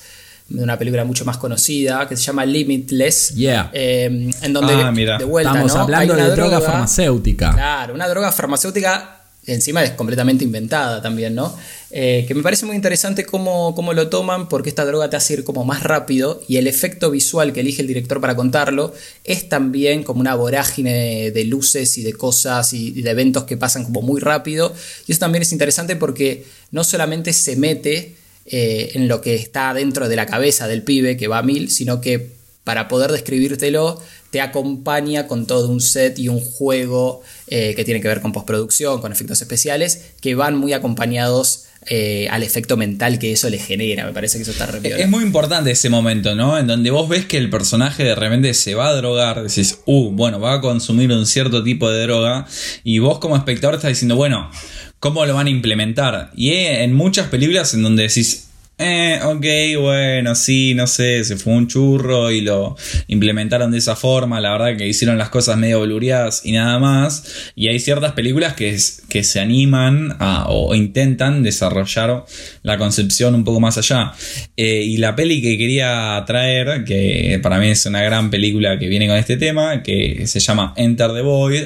de 0.50 0.63
una 0.63 0.77
película 0.80 1.04
mucho 1.04 1.25
más 1.25 1.38
conocida 1.38 2.08
que 2.08 2.16
se 2.16 2.24
llama 2.24 2.46
Limitless. 2.46 3.36
Yeah. 3.36 3.70
eh, 3.74 4.32
en 4.42 4.54
donde 4.54 4.74
Ah, 4.74 4.92
mira. 4.92 5.18
de 5.18 5.25
vuelta 5.25 5.51
Estamos 5.51 5.75
¿no? 5.75 5.82
hablando 5.82 6.13
Hay 6.13 6.20
de 6.20 6.25
una 6.25 6.36
droga 6.36 6.62
farmacéutica. 6.62 7.51
Claro, 7.54 7.94
una 7.94 8.08
droga 8.08 8.32
farmacéutica 8.32 9.17
encima 9.48 9.84
es 9.84 9.92
completamente 9.92 10.44
inventada 10.44 11.01
también, 11.01 11.34
¿no? 11.34 11.56
Eh, 11.89 12.25
que 12.27 12.36
me 12.36 12.44
parece 12.44 12.66
muy 12.66 12.75
interesante 12.75 13.25
cómo, 13.25 13.74
cómo 13.74 13.94
lo 13.94 14.10
toman 14.10 14.50
porque 14.50 14.68
esta 14.68 14.84
droga 14.84 15.10
te 15.10 15.16
hace 15.16 15.36
ir 15.36 15.44
como 15.46 15.63
más 15.63 15.84
rápido 15.84 16.42
y 16.46 16.58
el 16.58 16.68
efecto 16.68 17.10
visual 17.10 17.54
que 17.54 17.62
elige 17.62 17.82
el 17.82 17.88
director 17.88 18.20
para 18.20 18.36
contarlo 18.36 18.94
es 19.24 19.48
también 19.48 20.04
como 20.04 20.20
una 20.20 20.36
vorágine 20.36 21.32
de 21.32 21.44
luces 21.46 21.98
y 21.98 22.04
de 22.04 22.12
cosas 22.12 22.74
y, 22.74 23.01
de 23.01 23.10
eventos 23.10 23.46
que 23.46 23.56
pasan 23.56 23.86
como 23.86 24.01
muy 24.01 24.20
rápido 24.20 24.74
y 25.08 25.13
eso 25.13 25.20
también 25.20 25.44
es 25.44 25.54
interesante 25.54 25.96
porque 25.96 26.44
no 26.72 26.84
solamente 26.84 27.32
se 27.32 27.56
mete 27.56 28.16
eh, 28.48 28.92
en 28.96 29.08
lo 29.08 29.22
que 29.22 29.36
está 29.36 29.74
dentro 29.74 30.10
de 30.10 30.18
la 30.18 30.25
cabeza 30.25 30.68
del 30.68 30.84
pibe 30.84 31.16
que 31.16 31.30
va 31.30 31.38
a 31.38 31.44
mil, 31.44 31.72
sino 31.72 32.01
que 32.01 32.37
para 32.68 32.90
poder 32.90 33.14
describírtelo 33.14 33.98
te 34.30 34.42
acompaña 34.42 35.26
con 35.26 35.48
todo 35.48 35.70
un 35.70 35.80
set 35.80 36.20
y 36.20 36.28
un 36.28 36.42
juego 36.42 37.22
eh, 37.48 37.74
que 37.78 37.86
tiene 37.86 38.02
que 38.02 38.10
ver 38.10 38.20
con 38.20 38.34
postproducción, 38.34 39.00
con 39.00 39.14
efectos 39.14 39.42
especiales, 39.42 40.08
que 40.20 40.36
van 40.36 40.58
muy 40.58 40.74
acompañados 40.74 41.68
eh, 41.86 42.28
al 42.30 42.44
efecto 42.44 42.76
mental 42.76 43.20
que 43.20 43.32
eso 43.32 43.50
le 43.50 43.58
genera. 43.58 44.06
Me 44.06 44.12
parece 44.12 44.38
que 44.38 44.42
eso 44.42 44.52
está 44.52 44.66
re. 44.66 44.82
Es 44.84 45.08
muy 45.08 45.24
importante 45.24 45.72
ese 45.72 45.90
momento, 45.90 46.36
¿no? 46.36 46.58
En 46.58 46.68
donde 46.68 46.92
vos 46.92 47.08
ves 47.08 47.24
que 47.24 47.38
el 47.38 47.50
personaje 47.50 48.04
de 48.04 48.16
repente 48.16 48.54
se 48.54 48.76
va 48.76 48.90
a 48.90 48.96
drogar, 48.96 49.44
decís, 49.44 49.80
uh, 49.86 50.12
bueno, 50.12 50.42
va 50.42 50.56
a 50.56 50.60
consumir 50.60 51.10
un 51.14 51.26
cierto 51.26 51.64
tipo 51.64 51.90
de 51.90 52.02
droga, 52.02 52.48
y 52.84 53.00
vos 53.00 53.20
como 53.20 53.38
espectador 53.38 53.76
estás 53.76 53.92
diciendo, 53.92 54.18
bueno, 54.18 54.52
¿cómo 55.00 55.26
lo 55.26 55.36
van 55.36 55.48
a 55.48 55.52
implementar? 55.52 56.32
Y 56.36 56.50
eh, 56.50 56.84
en 56.84 56.94
muchas 56.94 57.30
películas 57.30 57.74
en 57.74 57.84
donde 57.84 58.04
decís, 58.04 58.47
eh, 58.80 59.20
ok, 59.24 59.82
bueno, 59.82 60.36
sí, 60.36 60.74
no 60.76 60.86
sé, 60.88 61.24
se 61.24 61.36
fue 61.38 61.54
un 61.54 61.68
churro 61.68 62.32
y 62.32 62.42
lo 62.42 62.76
implementaron 63.08 63.72
de 63.72 63.80
esa 63.80 63.96
forma, 63.96 64.40
la 64.40 64.52
verdad 64.52 64.78
que 64.78 64.88
hicieron 64.88 65.18
las 65.18 65.30
cosas 65.30 65.58
medio 65.58 65.82
blureadas 65.82 66.42
y 66.46 66.52
nada 66.52 66.78
más, 66.78 67.52
y 67.56 67.70
hay 67.70 67.80
ciertas 67.80 68.14
películas 68.14 68.54
que, 68.54 68.78
que 69.10 69.24
se 69.24 69.40
animan 69.40 70.16
a, 70.20 70.46
o 70.50 70.76
intentan 70.76 71.42
desarrollar 71.42 72.26
la 72.62 72.78
concepción 72.78 73.34
un 73.36 73.44
poco 73.44 73.60
más 73.60 73.78
allá. 73.78 74.14
Eh, 74.56 74.84
y 74.84 74.98
la 74.98 75.16
peli 75.16 75.42
que 75.42 75.58
quería 75.58 76.24
traer, 76.28 76.84
que 76.84 77.40
para 77.42 77.60
mí 77.60 77.70
es 77.70 77.86
una 77.86 78.02
gran 78.02 78.30
película 78.30 78.78
que 78.78 78.88
viene 78.88 79.08
con 79.08 79.18
este 79.18 79.38
tema, 79.38 79.82
que 79.84 80.28
se 80.28 80.40
llama 80.40 80.74
Enter 80.78 81.14
the 81.14 81.22
Void, 81.22 81.64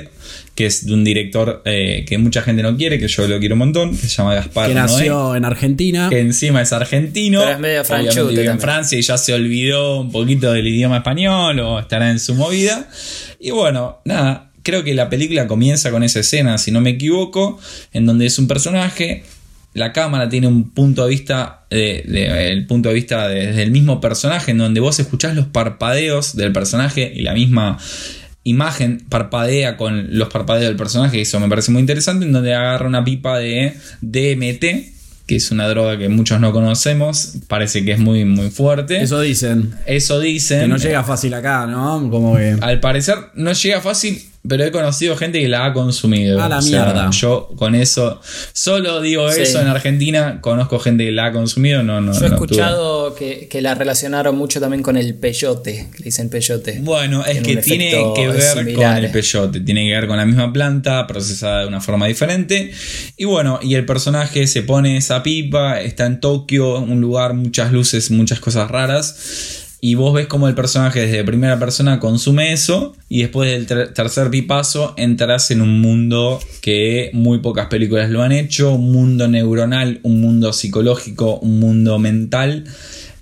que 0.61 0.67
es 0.67 0.85
de 0.85 0.93
un 0.93 1.03
director 1.03 1.61
eh, 1.65 2.05
que 2.07 2.17
mucha 2.19 2.41
gente 2.43 2.61
no 2.61 2.77
quiere, 2.77 2.99
que 2.99 3.07
yo 3.07 3.27
lo 3.27 3.39
quiero 3.39 3.55
un 3.55 3.59
montón, 3.59 3.91
que 3.91 3.97
se 3.97 4.09
llama 4.09 4.35
Gaspar 4.35 4.67
que 4.67 4.73
Noé 4.75 4.81
nació 4.83 5.35
en 5.35 5.45
Argentina. 5.45 6.07
que 6.09 6.19
encima 6.19 6.61
es 6.61 6.71
argentino. 6.71 7.39
Pero 7.39 7.51
es 7.53 7.59
medio 7.59 7.83
franchute 7.83 8.45
en. 8.45 8.59
Francia 8.59 8.97
y 8.97 9.01
ya 9.01 9.17
se 9.17 9.33
olvidó 9.33 10.01
un 10.01 10.11
poquito 10.11 10.51
del 10.53 10.67
idioma 10.67 10.97
español 10.97 11.59
o 11.59 11.79
estará 11.79 12.11
en 12.11 12.19
su 12.19 12.35
movida. 12.35 12.87
Y 13.39 13.49
bueno, 13.51 13.99
nada, 14.05 14.51
creo 14.63 14.83
que 14.83 14.93
la 14.93 15.09
película 15.09 15.47
comienza 15.47 15.89
con 15.89 16.03
esa 16.03 16.19
escena, 16.19 16.57
si 16.59 16.71
no 16.71 16.79
me 16.81 16.91
equivoco, 16.91 17.59
en 17.93 18.05
donde 18.05 18.27
es 18.27 18.37
un 18.37 18.47
personaje. 18.47 19.23
La 19.73 19.93
cámara 19.93 20.27
tiene 20.29 20.47
un 20.47 20.71
punto 20.71 21.05
de 21.05 21.09
vista, 21.09 21.61
eh, 21.71 22.03
de- 22.05 22.51
el 22.51 22.67
punto 22.67 22.89
de 22.89 22.95
vista 22.95 23.27
de- 23.29 23.47
desde 23.47 23.63
el 23.63 23.71
mismo 23.71 24.01
personaje, 24.01 24.51
en 24.51 24.57
donde 24.57 24.79
vos 24.81 24.99
escuchás 24.99 25.33
los 25.33 25.45
parpadeos 25.47 26.35
del 26.35 26.51
personaje 26.51 27.11
y 27.15 27.21
la 27.21 27.33
misma 27.33 27.77
imagen 28.43 29.03
parpadea 29.09 29.77
con 29.77 30.17
los 30.17 30.29
parpadeos 30.29 30.67
del 30.67 30.75
personaje, 30.75 31.21
eso 31.21 31.39
me 31.39 31.47
parece 31.47 31.71
muy 31.71 31.81
interesante, 31.81 32.25
en 32.25 32.33
donde 32.33 32.53
agarra 32.53 32.87
una 32.87 33.03
pipa 33.03 33.37
de 33.37 33.73
DMT, 34.01 35.27
que 35.27 35.35
es 35.35 35.51
una 35.51 35.67
droga 35.67 35.97
que 35.97 36.09
muchos 36.09 36.39
no 36.39 36.51
conocemos, 36.51 37.35
parece 37.47 37.85
que 37.85 37.93
es 37.93 37.99
muy, 37.99 38.25
muy 38.25 38.49
fuerte. 38.49 39.01
Eso 39.01 39.21
dicen. 39.21 39.75
Eso 39.85 40.19
dicen. 40.19 40.61
Que 40.61 40.67
no 40.67 40.77
llega 40.77 41.03
fácil 41.03 41.33
acá, 41.33 41.67
¿no? 41.67 42.09
Como 42.09 42.35
que. 42.35 42.57
Al 42.59 42.79
parecer 42.79 43.15
no 43.35 43.53
llega 43.53 43.79
fácil, 43.79 44.21
pero 44.47 44.63
he 44.63 44.71
conocido 44.71 45.15
gente 45.15 45.39
que 45.39 45.47
la 45.47 45.65
ha 45.65 45.73
consumido. 45.73 46.41
A 46.41 46.49
la 46.49 46.57
O 46.57 46.61
sea, 46.61 46.85
mierda. 46.85 47.09
Yo 47.11 47.49
con 47.55 47.75
eso, 47.75 48.19
solo 48.53 48.99
digo 49.01 49.31
Sí. 49.31 49.41
eso 49.41 49.61
en 49.61 49.67
Argentina, 49.67 50.39
conozco 50.41 50.79
gente 50.79 51.05
que 51.05 51.11
la 51.11 51.27
ha 51.27 51.31
consumido, 51.31 51.83
no, 51.83 52.01
no. 52.01 52.11
Yo 52.13 52.25
he 52.25 52.29
no 52.29 52.35
escuchado 52.35 53.13
que, 53.15 53.47
que 53.49 53.61
la 53.61 53.75
relacionaron 53.75 54.35
mucho 54.35 54.59
también 54.59 54.81
con 54.81 54.97
el 54.97 55.13
peyote, 55.15 55.89
que 55.91 55.99
le 55.99 56.05
dicen 56.05 56.29
peyote. 56.29 56.79
Bueno, 56.81 57.23
es 57.25 57.41
que 57.41 57.57
tiene 57.57 57.91
que 58.15 58.27
ver 58.27 58.73
con 58.75 58.85
el 58.97 59.11
peyote, 59.11 59.59
tiene 59.59 59.87
que 59.87 59.93
ver 59.93 60.07
con 60.07 60.17
la 60.17 60.25
misma 60.25 60.51
planta, 60.51 61.05
procesada 61.07 61.61
de 61.61 61.67
una 61.67 61.81
forma 61.81 62.07
diferente. 62.07 62.71
Y 63.17 63.25
bueno, 63.25 63.59
y 63.61 63.75
el 63.75 63.85
personaje 63.85 64.47
se 64.47 64.63
pone 64.63 64.97
esa 64.97 65.21
pipa, 65.23 65.79
está 65.81 66.05
en 66.07 66.19
Tokio, 66.19 66.79
un 66.79 66.99
lugar, 66.99 67.33
muchas 67.33 67.71
luces, 67.71 68.09
muchas 68.11 68.39
cosas 68.39 68.69
raras. 68.71 69.60
Y 69.83 69.95
vos 69.95 70.13
ves 70.13 70.27
como 70.27 70.47
el 70.47 70.53
personaje 70.53 71.01
desde 71.01 71.23
primera 71.23 71.57
persona 71.57 71.99
consume 71.99 72.53
eso. 72.53 72.95
Y 73.09 73.21
después 73.21 73.49
del 73.49 73.65
ter- 73.65 73.93
tercer 73.93 74.29
pipazo 74.29 74.93
entras 74.95 75.49
en 75.49 75.61
un 75.61 75.81
mundo 75.81 76.39
que 76.61 77.09
muy 77.13 77.39
pocas 77.39 77.65
películas 77.65 78.11
lo 78.11 78.21
han 78.21 78.31
hecho. 78.31 78.73
Un 78.73 78.91
mundo 78.91 79.27
neuronal, 79.27 79.99
un 80.03 80.21
mundo 80.21 80.53
psicológico, 80.53 81.39
un 81.39 81.59
mundo 81.59 81.97
mental 81.97 82.65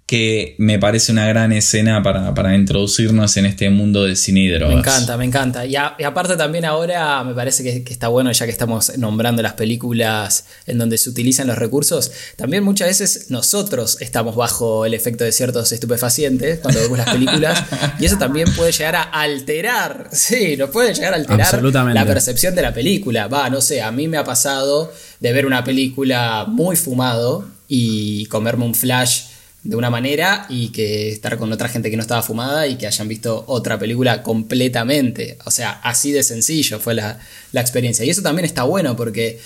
que 0.10 0.56
me 0.58 0.80
parece 0.80 1.12
una 1.12 1.28
gran 1.28 1.52
escena 1.52 2.02
para, 2.02 2.34
para 2.34 2.56
introducirnos 2.56 3.38
en 3.38 3.46
este 3.46 3.70
mundo 3.70 4.06
de 4.06 4.16
cine 4.16 4.40
y 4.40 4.48
drogas. 4.50 4.74
Me 4.74 4.80
encanta, 4.80 5.18
me 5.18 5.26
encanta. 5.26 5.66
Y, 5.68 5.76
a- 5.76 5.94
y 6.00 6.04
aparte 6.04 6.36
también 6.36 6.66
ahora 6.66 7.24
me 7.24 7.36
parece 7.36 7.62
que, 7.62 7.84
que 7.84 7.94
está 7.94 8.08
bueno, 8.08 8.32
ya 8.32 8.46
que 8.46 8.52
estamos 8.52 8.98
nombrando 8.98 9.44
las 9.44 9.54
películas 9.54 10.46
en 10.66 10.80
donde 10.80 10.98
se 10.98 11.12
utilizan 11.12 11.46
los 11.46 11.60
recursos, 11.60 12.12
también 12.38 12.64
muchas 12.64 12.88
veces 12.88 13.28
nosotros 13.30 13.98
estamos 14.02 14.36
bajo 14.36 14.84
el 14.88 14.96
efecto 14.96 15.24
de 15.24 15.32
ciertos 15.32 15.72
estupefacientes 15.72 16.58
cuando 16.58 16.82
vemos 16.82 16.98
las 16.98 17.12
películas 17.12 17.64
y 18.00 18.06
eso 18.06 18.18
también 18.18 18.52
puede 18.56 18.72
llegar 18.72 18.96
a 18.96 19.04
alterar, 19.04 20.10
sí, 20.12 20.58
nos 20.58 20.72
puede 20.72 20.92
llegar 20.96 21.14
a 21.14 21.18
alterar 21.18 21.42
Absolutamente. 21.42 22.00
la 22.00 22.08
percepción 22.08 22.56
de 22.56 22.64
la 22.64 22.74
película. 22.74 23.28
Va, 23.28 23.48
no 23.52 23.62
sé, 23.62 23.84
a 23.84 23.92
mí 23.92 24.08
me 24.08 24.18
ha 24.18 24.24
pasado 24.24 24.92
de 25.20 25.34
ver 25.34 25.46
una 25.46 25.64
película 25.64 26.46
muy 26.48 26.76
fumado 26.76 27.46
y 27.68 28.26
comerme 28.26 28.66
un 28.66 28.74
flash 28.74 29.26
de 29.64 29.76
una 29.76 29.90
manera 29.90 30.46
y 30.50 30.70
que 30.70 31.10
estar 31.10 31.38
con 31.38 31.52
otra 31.52 31.68
gente 31.68 31.90
que 31.90 31.98
no 31.98 32.02
estaba 32.02 32.22
fumada 32.22 32.68
y 32.68 32.78
que 32.78 32.88
hayan 32.88 33.08
visto 33.08 33.44
otra 33.48 33.78
película 33.78 34.24
completamente. 34.24 35.38
O 35.46 35.52
sea, 35.52 35.72
así 35.84 36.12
de 36.12 36.24
sencillo 36.24 36.80
fue 36.80 36.94
la, 36.94 37.20
la 37.52 37.62
experiencia. 37.62 38.06
Y 38.06 38.10
eso 38.10 38.22
también 38.22 38.46
está 38.46 38.64
bueno 38.64 38.96
porque 38.96 39.40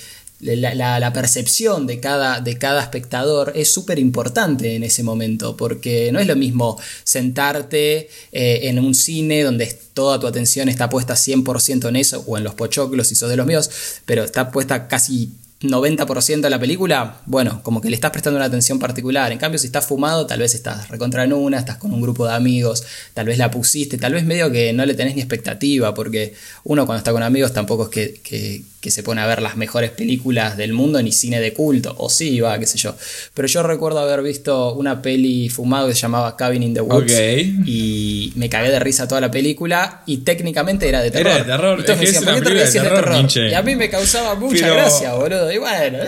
la, 0.43 1.13
percepción 1.13 1.87
de 1.87 1.99
cada, 1.99 2.41
de 2.41 2.57
cada 2.57 2.81
espectador 2.81 3.53
es 3.55 3.71
súper 3.71 3.99
importante 3.99 4.75
en 4.75 4.83
ese 4.83 5.03
momento, 5.03 5.55
porque 5.55 6.11
no 6.11 6.19
es 6.19 6.27
lo 6.27 6.35
mismo 6.35 6.79
sentarte 7.03 8.09
eh, 8.31 8.59
en 8.63 8.79
un 8.79 8.93
cine 8.93 9.43
donde 9.43 9.67
toda 9.93 10.19
tu 10.19 10.27
atención 10.27 10.69
está 10.69 10.89
puesta 10.89 11.13
100% 11.13 11.87
en 11.87 11.95
eso, 11.95 12.23
o 12.27 12.37
en 12.37 12.43
los 12.43 12.55
pochoclos 12.55 13.07
si 13.07 13.15
sos 13.15 13.29
de 13.29 13.37
los 13.37 13.47
míos, 13.47 13.69
pero 14.05 14.23
está 14.23 14.51
puesta 14.51 14.87
casi 14.87 15.31
90% 15.63 16.41
de 16.41 16.49
la 16.49 16.59
película, 16.59 17.17
bueno, 17.25 17.61
como 17.63 17.81
que 17.81 17.89
le 17.89 17.95
estás 17.95 18.11
prestando 18.11 18.37
una 18.37 18.45
atención 18.45 18.79
particular. 18.79 19.31
En 19.31 19.37
cambio, 19.37 19.57
si 19.59 19.67
estás 19.67 19.85
fumado, 19.85 20.25
tal 20.27 20.39
vez 20.39 20.53
estás 20.55 20.89
recontra 20.89 21.23
en 21.23 21.33
una, 21.33 21.57
estás 21.57 21.77
con 21.77 21.93
un 21.93 22.01
grupo 22.01 22.27
de 22.27 22.33
amigos, 22.33 22.83
tal 23.13 23.25
vez 23.25 23.37
la 23.37 23.49
pusiste, 23.51 23.97
tal 23.97 24.13
vez 24.13 24.23
medio 24.25 24.51
que 24.51 24.73
no 24.73 24.85
le 24.85 24.93
tenés 24.93 25.15
ni 25.15 25.21
expectativa, 25.21 25.93
porque 25.93 26.33
uno 26.65 26.85
cuando 26.85 26.99
está 26.99 27.11
con 27.11 27.23
amigos 27.23 27.53
tampoco 27.53 27.83
es 27.83 27.89
que, 27.89 28.21
que- 28.23 28.61
que 28.83 28.91
se 28.91 29.01
pone 29.01 29.21
a 29.21 29.25
ver 29.25 29.41
las 29.41 29.55
mejores 29.55 29.91
películas 29.91 30.57
del 30.57 30.73
mundo 30.73 31.01
ni 31.01 31.13
cine 31.13 31.39
de 31.39 31.53
culto, 31.53 31.95
o 31.99 32.09
sí, 32.09 32.41
va, 32.41 32.59
qué 32.59 32.65
sé 32.65 32.77
yo. 32.77 32.93
Pero 33.33 33.47
yo 33.47 33.63
recuerdo 33.63 33.99
haber 33.99 34.21
visto 34.21 34.73
una 34.73 35.01
peli 35.01 35.47
fumado 35.47 35.87
que 35.87 35.93
se 35.95 36.01
llamaba 36.01 36.35
Cabin 36.35 36.63
in 36.63 36.73
the 36.73 36.81
Woods 36.81 37.13
y 37.65 38.33
me 38.35 38.49
cagué 38.49 38.71
de 38.71 38.79
risa 38.81 39.07
toda 39.07 39.21
la 39.21 39.31
película 39.31 40.01
y 40.05 40.17
técnicamente 40.17 40.89
era 40.89 41.01
de 41.01 41.11
terror. 41.11 41.27
Era 41.31 41.37
de 41.39 41.45
terror, 41.51 41.79
Y 41.79 41.83
todos 41.83 41.99
es 41.99 41.99
que 42.01 42.05
decían, 42.07 42.23
es 42.23 42.25
¿por 42.25 42.33
qué 42.33 42.39
una 42.39 42.43
te 42.43 42.49
película 42.49 42.63
ríes 42.63 42.73
de 42.73 43.29
terror. 43.29 43.51
Y 43.51 43.53
a 43.53 43.61
mí 43.61 43.75
me 43.77 43.89
causaba 43.89 44.35
mucha 44.35 44.59
Pero- 44.63 44.75
gracia, 44.75 45.13
boludo. 45.13 45.52
Y 45.53 45.57
bueno, 45.59 45.99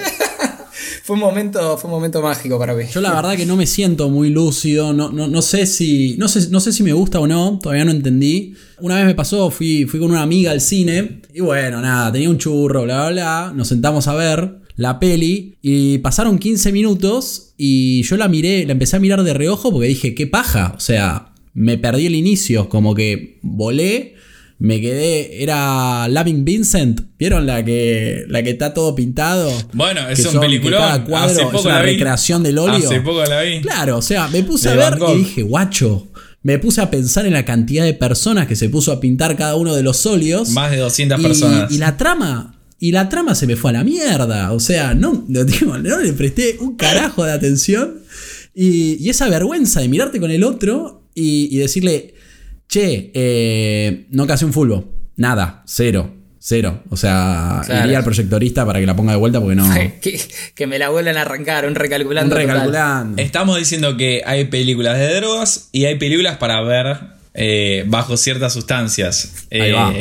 fue 1.03 1.13
un 1.13 1.19
momento, 1.19 1.77
fue 1.77 1.87
un 1.87 1.95
momento 1.95 2.19
mágico 2.21 2.57
para 2.57 2.73
mí. 2.73 2.85
Yo 2.91 2.99
la 2.99 3.13
verdad 3.13 3.35
que 3.35 3.45
no 3.45 3.55
me 3.55 3.67
siento 3.67 4.09
muy 4.09 4.31
lúcido, 4.31 4.91
no, 4.91 5.11
no, 5.11 5.27
no 5.27 5.41
sé 5.43 5.67
si. 5.67 6.15
No 6.17 6.27
sé, 6.27 6.49
no 6.49 6.59
sé 6.59 6.73
si 6.73 6.81
me 6.81 6.93
gusta 6.93 7.19
o 7.19 7.27
no, 7.27 7.59
todavía 7.61 7.85
no 7.85 7.91
entendí. 7.91 8.55
Una 8.79 8.95
vez 8.95 9.05
me 9.05 9.13
pasó, 9.13 9.51
fui, 9.51 9.85
fui 9.85 9.99
con 9.99 10.09
una 10.09 10.23
amiga 10.23 10.49
al 10.49 10.61
cine, 10.61 11.21
y 11.31 11.41
bueno, 11.41 11.79
nada, 11.79 12.11
tenía 12.11 12.29
un 12.29 12.39
churro, 12.39 12.83
bla, 12.83 13.09
bla, 13.09 13.11
bla. 13.11 13.53
Nos 13.55 13.67
sentamos 13.67 14.07
a 14.07 14.15
ver 14.15 14.61
la 14.77 14.99
peli, 14.99 15.57
y 15.61 15.99
pasaron 15.99 16.39
15 16.39 16.71
minutos, 16.71 17.53
y 17.55 18.01
yo 18.01 18.17
la 18.17 18.27
miré, 18.27 18.65
la 18.65 18.71
empecé 18.71 18.95
a 18.95 18.99
mirar 18.99 19.23
de 19.23 19.35
reojo 19.35 19.71
porque 19.71 19.87
dije, 19.87 20.15
qué 20.15 20.25
paja. 20.25 20.73
O 20.75 20.79
sea, 20.79 21.33
me 21.53 21.77
perdí 21.77 22.07
el 22.07 22.15
inicio, 22.15 22.67
como 22.67 22.95
que 22.95 23.37
volé. 23.43 24.14
Me 24.57 24.79
quedé, 24.79 25.43
era 25.43 26.07
Lavin 26.07 26.45
Vincent, 26.45 27.01
¿vieron 27.19 27.45
la 27.45 27.63
que, 27.65 28.23
la 28.29 28.41
que 28.41 28.51
está 28.51 28.73
todo 28.73 28.95
pintado? 28.95 29.51
Bueno, 29.73 30.07
es 30.07 30.21
Que 30.21 30.29
un 30.29 30.39
peliculón. 30.39 30.79
Cada 30.79 31.03
cuadro 31.03 31.31
Hace 31.31 31.41
es 31.41 31.47
poco 31.47 31.63
una 31.67 31.75
la 31.75 31.81
vi. 31.81 31.91
recreación 31.91 32.41
del 32.41 32.57
óleo. 32.57 32.87
Hace 32.87 33.01
poco 33.01 33.25
la 33.25 33.41
vi. 33.41 33.59
Claro, 33.61 33.97
o 33.97 34.01
sea, 34.01 34.29
me 34.29 34.43
puse 34.43 34.69
De 34.73 34.81
a 34.81 34.91
ver 34.91 34.99
y 35.13 35.17
dije, 35.17 35.43
guacho, 35.43 36.07
me 36.41 36.57
puse 36.57 36.79
a 36.79 36.89
pensar 36.89 37.25
en 37.25 37.33
la 37.33 37.43
cantidad 37.43 37.83
de 37.83 37.93
personas 37.93 38.47
que 38.47 38.55
se 38.55 38.69
puso 38.69 38.93
a 38.93 39.01
pintar 39.01 39.35
cada 39.35 39.55
uno 39.55 39.75
de 39.75 39.83
los 39.83 40.05
óleos. 40.05 40.49
Más 40.51 40.71
de 40.71 40.77
200 40.77 41.19
y, 41.19 41.23
personas. 41.23 41.71
Y 41.71 41.77
la 41.77 41.97
trama, 41.97 42.57
y 42.79 42.93
la 42.93 43.09
trama 43.09 43.35
se 43.35 43.47
me 43.47 43.57
fue 43.57 43.71
a 43.71 43.73
la 43.73 43.83
mierda. 43.83 44.53
O 44.53 44.61
sea, 44.61 44.93
no, 44.93 45.25
no, 45.27 45.43
digo, 45.45 45.77
no 45.77 45.99
le 45.99 46.13
presté 46.13 46.55
un 46.61 46.77
carajo 46.77 47.25
de 47.25 47.33
atención. 47.33 47.95
Y, 48.53 49.03
y 49.05 49.09
esa 49.09 49.27
vergüenza 49.27 49.81
de 49.81 49.89
mirarte 49.89 50.21
con 50.21 50.31
el 50.31 50.45
otro 50.45 51.03
y, 51.13 51.53
y 51.53 51.57
decirle, 51.57 52.14
che, 52.67 53.11
eh, 53.13 54.05
no 54.09 54.25
casi 54.27 54.45
un 54.45 54.53
fulbo. 54.53 54.93
Nada, 55.17 55.63
cero. 55.65 56.13
Cero. 56.39 56.83
O 56.89 56.97
sea, 56.97 57.61
Claro. 57.65 57.85
iría 57.85 57.97
al 57.97 58.03
proyectorista 58.03 58.65
para 58.67 58.79
que 58.79 58.85
la 58.85 58.95
ponga 58.95 59.13
de 59.13 59.17
vuelta 59.17 59.39
porque 59.41 59.55
no. 59.55 59.67
que, 60.01 60.19
que 60.53 60.67
me 60.67 60.77
la 60.77 60.89
vuelvan 60.89 61.17
a 61.17 61.21
arrancar, 61.21 61.65
un 61.65 61.73
recalculando. 61.73 62.35
Un 62.35 62.41
total. 62.41 62.55
recalculando. 62.55 63.21
Estamos 63.21 63.57
diciendo 63.57 63.97
que 63.97 64.21
hay 64.25 64.45
películas 64.45 64.99
de 64.99 65.15
drogas 65.15 65.69
y 65.71 65.85
hay 65.85 65.95
películas 65.97 66.37
para 66.37 66.61
ver 66.61 66.97
eh, 67.33 67.83
bajo 67.87 68.15
ciertas 68.15 68.53
sustancias. 68.53 69.47
Ahí 69.51 69.71
va. 69.71 69.91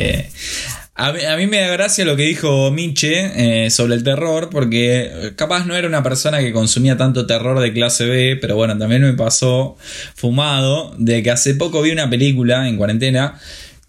A, 0.97 1.11
mí, 1.11 1.19
a 1.25 1.35
mí 1.35 1.45
me 1.45 1.59
da 1.59 1.67
gracia 1.67 2.05
lo 2.05 2.15
que 2.15 2.23
dijo 2.23 2.71
Miche 2.71 3.65
eh, 3.65 3.69
sobre 3.69 3.95
el 3.95 4.03
terror, 4.03 4.49
porque 4.49 5.11
eh, 5.11 5.33
capaz 5.35 5.65
no 5.65 5.75
era 5.75 5.89
una 5.89 6.01
persona 6.01 6.39
que 6.39 6.53
consumía 6.53 6.95
tanto 6.95 7.27
terror 7.27 7.59
de 7.59 7.73
clase 7.73 8.05
B, 8.05 8.37
pero 8.39 8.55
bueno, 8.55 8.77
también 8.77 9.01
me 9.01 9.11
pasó 9.11 9.75
fumado 10.15 10.95
de 10.97 11.21
que 11.21 11.31
hace 11.31 11.55
poco 11.55 11.81
vi 11.81 11.91
una 11.91 12.09
película 12.09 12.69
en 12.69 12.77
cuarentena 12.77 13.37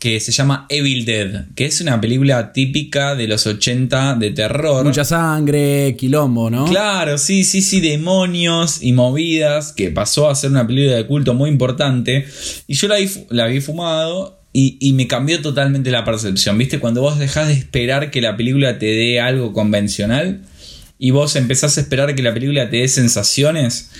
que 0.00 0.18
se 0.18 0.32
llama 0.32 0.66
Evil 0.68 1.04
Dead, 1.04 1.44
que 1.54 1.66
es 1.66 1.80
una 1.80 2.00
película 2.00 2.52
típica 2.52 3.14
de 3.14 3.28
los 3.28 3.46
80 3.46 4.16
de 4.16 4.32
terror. 4.32 4.84
Mucha 4.84 5.04
sangre, 5.04 5.94
quilombo, 5.96 6.50
¿no? 6.50 6.66
Claro, 6.66 7.18
sí, 7.18 7.44
sí, 7.44 7.62
sí, 7.62 7.80
demonios 7.80 8.82
y 8.82 8.92
movidas, 8.92 9.72
que 9.72 9.90
pasó 9.90 10.28
a 10.28 10.34
ser 10.34 10.50
una 10.50 10.66
película 10.66 10.96
de 10.96 11.06
culto 11.06 11.34
muy 11.34 11.50
importante. 11.50 12.26
Y 12.66 12.74
yo 12.74 12.88
la 12.88 12.96
vi, 12.96 13.08
la 13.30 13.46
vi 13.46 13.60
fumado 13.60 14.40
y, 14.58 14.92
me 14.94 15.06
cambió 15.06 15.42
totalmente 15.42 15.90
la 15.90 16.02
percepción. 16.02 16.56
¿Viste? 16.56 16.78
Cuando 16.78 17.02
vos 17.02 17.18
dejás 17.18 17.48
de 17.48 17.52
esperar 17.52 18.10
que 18.10 18.22
la 18.22 18.38
película 18.38 18.78
te 18.78 18.86
dé 18.86 19.20
algo 19.20 19.52
convencional 19.52 20.40
y 20.98 21.10
vos 21.10 21.36
empezás 21.36 21.76
a 21.76 21.82
esperar 21.82 22.14
que 22.14 22.22
la 22.22 22.32
película 22.32 22.70
te 22.70 22.78
dé 22.78 22.88
sensaciones. 22.88 23.90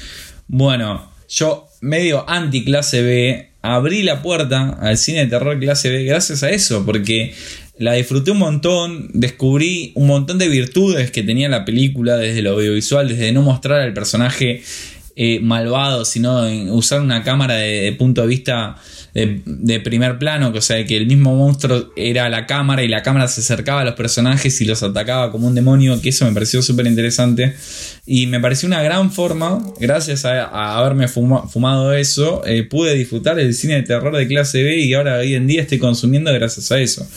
Bueno, 0.49 1.13
yo 1.29 1.69
medio 1.83 2.27
anti 2.27 2.65
clase 2.65 3.03
B, 3.03 3.51
abrí 3.61 4.03
la 4.03 4.23
puerta 4.23 4.79
al 4.81 4.97
cine 4.97 5.21
de 5.21 5.27
terror 5.27 5.61
clase 5.61 5.91
B 5.91 6.05
gracias 6.05 6.43
a 6.43 6.49
eso, 6.49 6.87
porque 6.87 7.35
la 7.77 7.93
disfruté 7.93 8.31
un 8.31 8.39
montón, 8.39 9.11
descubrí 9.13 9.93
un 9.95 10.07
montón 10.07 10.39
de 10.39 10.49
virtudes 10.49 11.11
que 11.11 11.23
tenía 11.23 11.51
la 11.51 11.67
película 11.67 12.17
desde 12.17 12.41
lo 12.41 12.53
audiovisual, 12.53 13.09
desde 13.09 13.31
no 13.31 13.43
mostrar 13.43 13.83
al 13.83 13.93
personaje 13.93 14.63
eh, 15.17 15.39
malvado, 15.41 16.07
sino 16.07 16.49
usar 16.73 17.03
una 17.03 17.23
cámara 17.23 17.57
de 17.57 17.93
punto 17.93 18.23
de 18.23 18.29
vista 18.29 18.77
de, 19.17 19.81
primer 19.81 20.19
plano, 20.19 20.53
que, 20.53 20.59
o 20.59 20.63
sea, 20.63 20.85
que 20.85 20.97
el 20.97 21.07
mismo 21.07 21.35
monstruo 21.35 21.91
era 21.97 22.29
la 22.29 22.45
cámara 22.45 22.83
y 22.83 22.89
la 22.89 23.03
cámara 23.03 23.29
se 23.29 23.41
acercaba 23.41 23.81
a 23.81 23.85
los 23.85 23.95
personajes 23.95 24.61
y 24.61 24.67
los 24.67 24.83
atacaba 24.83 25.33
como 25.33 25.47
un 25.47 25.55
demonio, 25.55 25.99
que 26.03 26.11
eso 26.11 26.27
me 26.27 26.33
pareció 26.33 26.61
súper 26.61 26.87
interesante. 26.87 27.55
Y 28.05 28.27
me 28.27 28.41
pareció 28.41 28.67
una 28.67 28.83
gran 28.83 29.11
forma, 29.11 29.65
gracias 29.81 30.27
a, 30.27 30.77
haberme 30.79 31.09
fuma- 31.09 31.49
fumado 31.49 31.95
eso, 31.95 32.43
eh, 32.47 32.63
pude 32.65 32.95
disfrutar 32.95 33.39
el 33.39 33.55
cine 33.55 33.77
de 33.77 33.83
terror 33.85 34.15
de 34.15 34.27
clase 34.27 34.63
B 34.63 34.81
y 34.81 34.93
ahora 34.93 35.17
hoy 35.19 35.35
en 35.35 35.47
día 35.47 35.63
estoy 35.63 35.79
consumiendo 35.79 36.31
gracias 36.35 36.71
a 36.71 36.79
eso. 36.79 37.09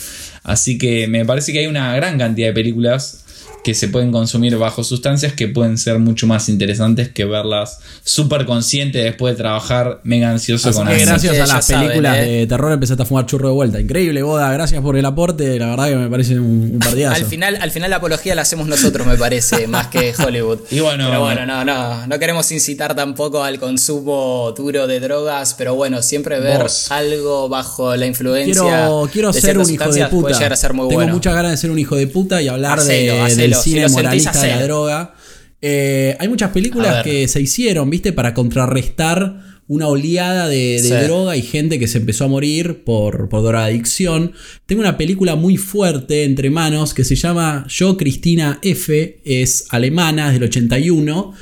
Así 0.44 0.78
que 0.78 1.08
me 1.08 1.26
parece 1.26 1.52
que 1.52 1.60
hay 1.60 1.68
una 1.68 1.94
gran 1.96 2.18
cantidad 2.18 2.48
de 2.48 2.54
películas 2.54 3.26
que 3.64 3.74
se 3.74 3.88
pueden 3.90 4.12
consumir 4.12 4.58
bajo 4.58 4.84
sustancias 4.84 5.34
que 5.34 5.48
pueden 5.48 5.78
ser 5.78 6.00
mucho 6.00 6.28
más 6.28 6.48
interesantes 6.50 7.10
que 7.10 7.26
verlas 7.26 7.80
súper 8.04 8.46
consciente 8.46 9.00
después 9.00 9.34
de 9.36 9.38
trabajar 9.44 10.00
mega 10.04 10.32
ansioso 10.32 10.70
Así 10.70 10.78
con 10.78 10.88
que 10.88 10.98
gracias 11.06 11.34
que 11.34 11.42
a 11.42 11.46
las 11.48 11.66
saben, 11.66 11.88
películas 11.88 12.18
¿eh? 12.20 12.22
de 12.26 12.48
terror 12.48 12.72
empezaste 12.72 13.04
a 13.04 13.06
fumar 13.06 13.26
churro 13.26 13.50
de 13.50 13.54
vuelta. 13.56 13.80
Increíble, 13.80 14.24
Boda. 14.24 14.52
Gracias 14.54 14.82
por 14.82 14.96
el 14.98 15.06
aporte. 15.06 15.60
La 15.60 15.68
verdad 15.72 15.90
que 15.90 15.96
me 15.98 16.10
parece 16.10 16.40
un, 16.40 16.70
un 16.74 16.80
partidazo. 16.80 17.16
Al 17.18 17.26
final, 17.26 17.58
al 17.62 17.72
final 17.72 17.90
la 17.90 17.98
apología 17.98 18.34
la 18.36 18.44
hacemos 18.44 18.68
nosotros, 18.68 19.06
me 19.06 19.18
parece, 19.18 19.68
más 19.68 19.88
que 19.88 20.14
Hollywood. 20.18 20.60
Y 20.72 20.80
bueno, 20.80 21.06
pero 21.10 21.22
bueno, 21.22 21.46
no, 21.46 21.66
no, 21.66 22.08
no 22.08 22.20
queremos 22.20 22.52
incitar 22.52 22.96
tampoco 22.96 23.44
al 23.44 23.60
consumo 23.60 24.54
duro 24.56 24.88
de 24.88 25.00
drogas, 25.00 25.54
pero 25.58 25.76
bueno, 25.76 26.02
siempre 26.02 26.40
ver 26.40 26.62
Vos. 26.64 26.92
algo 26.92 27.50
bajo 27.50 27.96
la 27.96 28.06
influencia 28.06 28.54
Quiero, 28.62 29.10
quiero 29.12 29.32
de 29.32 29.42
ser 29.42 29.58
un 29.58 29.70
hijo 29.70 29.92
de 29.92 30.06
puta. 30.08 30.34
llegar 30.34 30.54
a 30.54 30.56
ser 30.56 30.74
muy 30.74 30.88
Tengo 30.88 31.02
bueno. 31.02 31.14
muchas 31.14 31.34
ganas 31.34 31.52
de 31.52 31.58
ser 31.58 31.72
un 31.72 31.80
hijo 31.80 31.96
de 31.96 32.08
puta 32.08 32.42
y 32.42 32.48
hablar 32.48 32.82
de- 32.82 33.10
Hacelo, 33.12 33.24
hacelo. 33.26 33.49
Del 33.50 33.60
Si 33.64 33.72
cine 33.72 33.88
moralista 33.90 34.42
de 34.42 34.48
la 34.50 34.64
droga. 34.64 35.16
Eh, 35.62 36.16
hay 36.20 36.28
muchas 36.30 36.52
películas 36.52 37.04
que 37.04 37.28
se 37.28 37.42
hicieron, 37.42 37.90
¿viste? 37.90 38.14
Para 38.14 38.34
contrarrestar 38.34 39.48
una 39.68 39.88
oleada 39.88 40.48
de, 40.48 40.82
de 40.82 41.02
Sí. 41.02 41.06
droga 41.06 41.36
y 41.38 41.44
gente 41.44 41.78
que 41.78 41.88
se 41.88 42.00
empezó 42.00 42.24
a 42.26 42.28
morir 42.28 42.84
por, 42.84 43.30
por 43.30 43.44
drogadicción. 43.44 44.32
Tengo 44.66 44.82
una 44.82 44.98
película 44.98 45.36
muy 45.36 45.58
fuerte 45.58 46.24
entre 46.24 46.50
manos 46.50 46.94
que 46.96 47.04
se 47.04 47.16
llama 47.16 47.66
Yo, 47.70 47.96
Cristina 47.96 48.58
F. 48.64 49.22
Es 49.26 49.66
alemana, 49.70 50.28
es 50.30 50.34
del 50.34 50.44
81. 50.50 51.34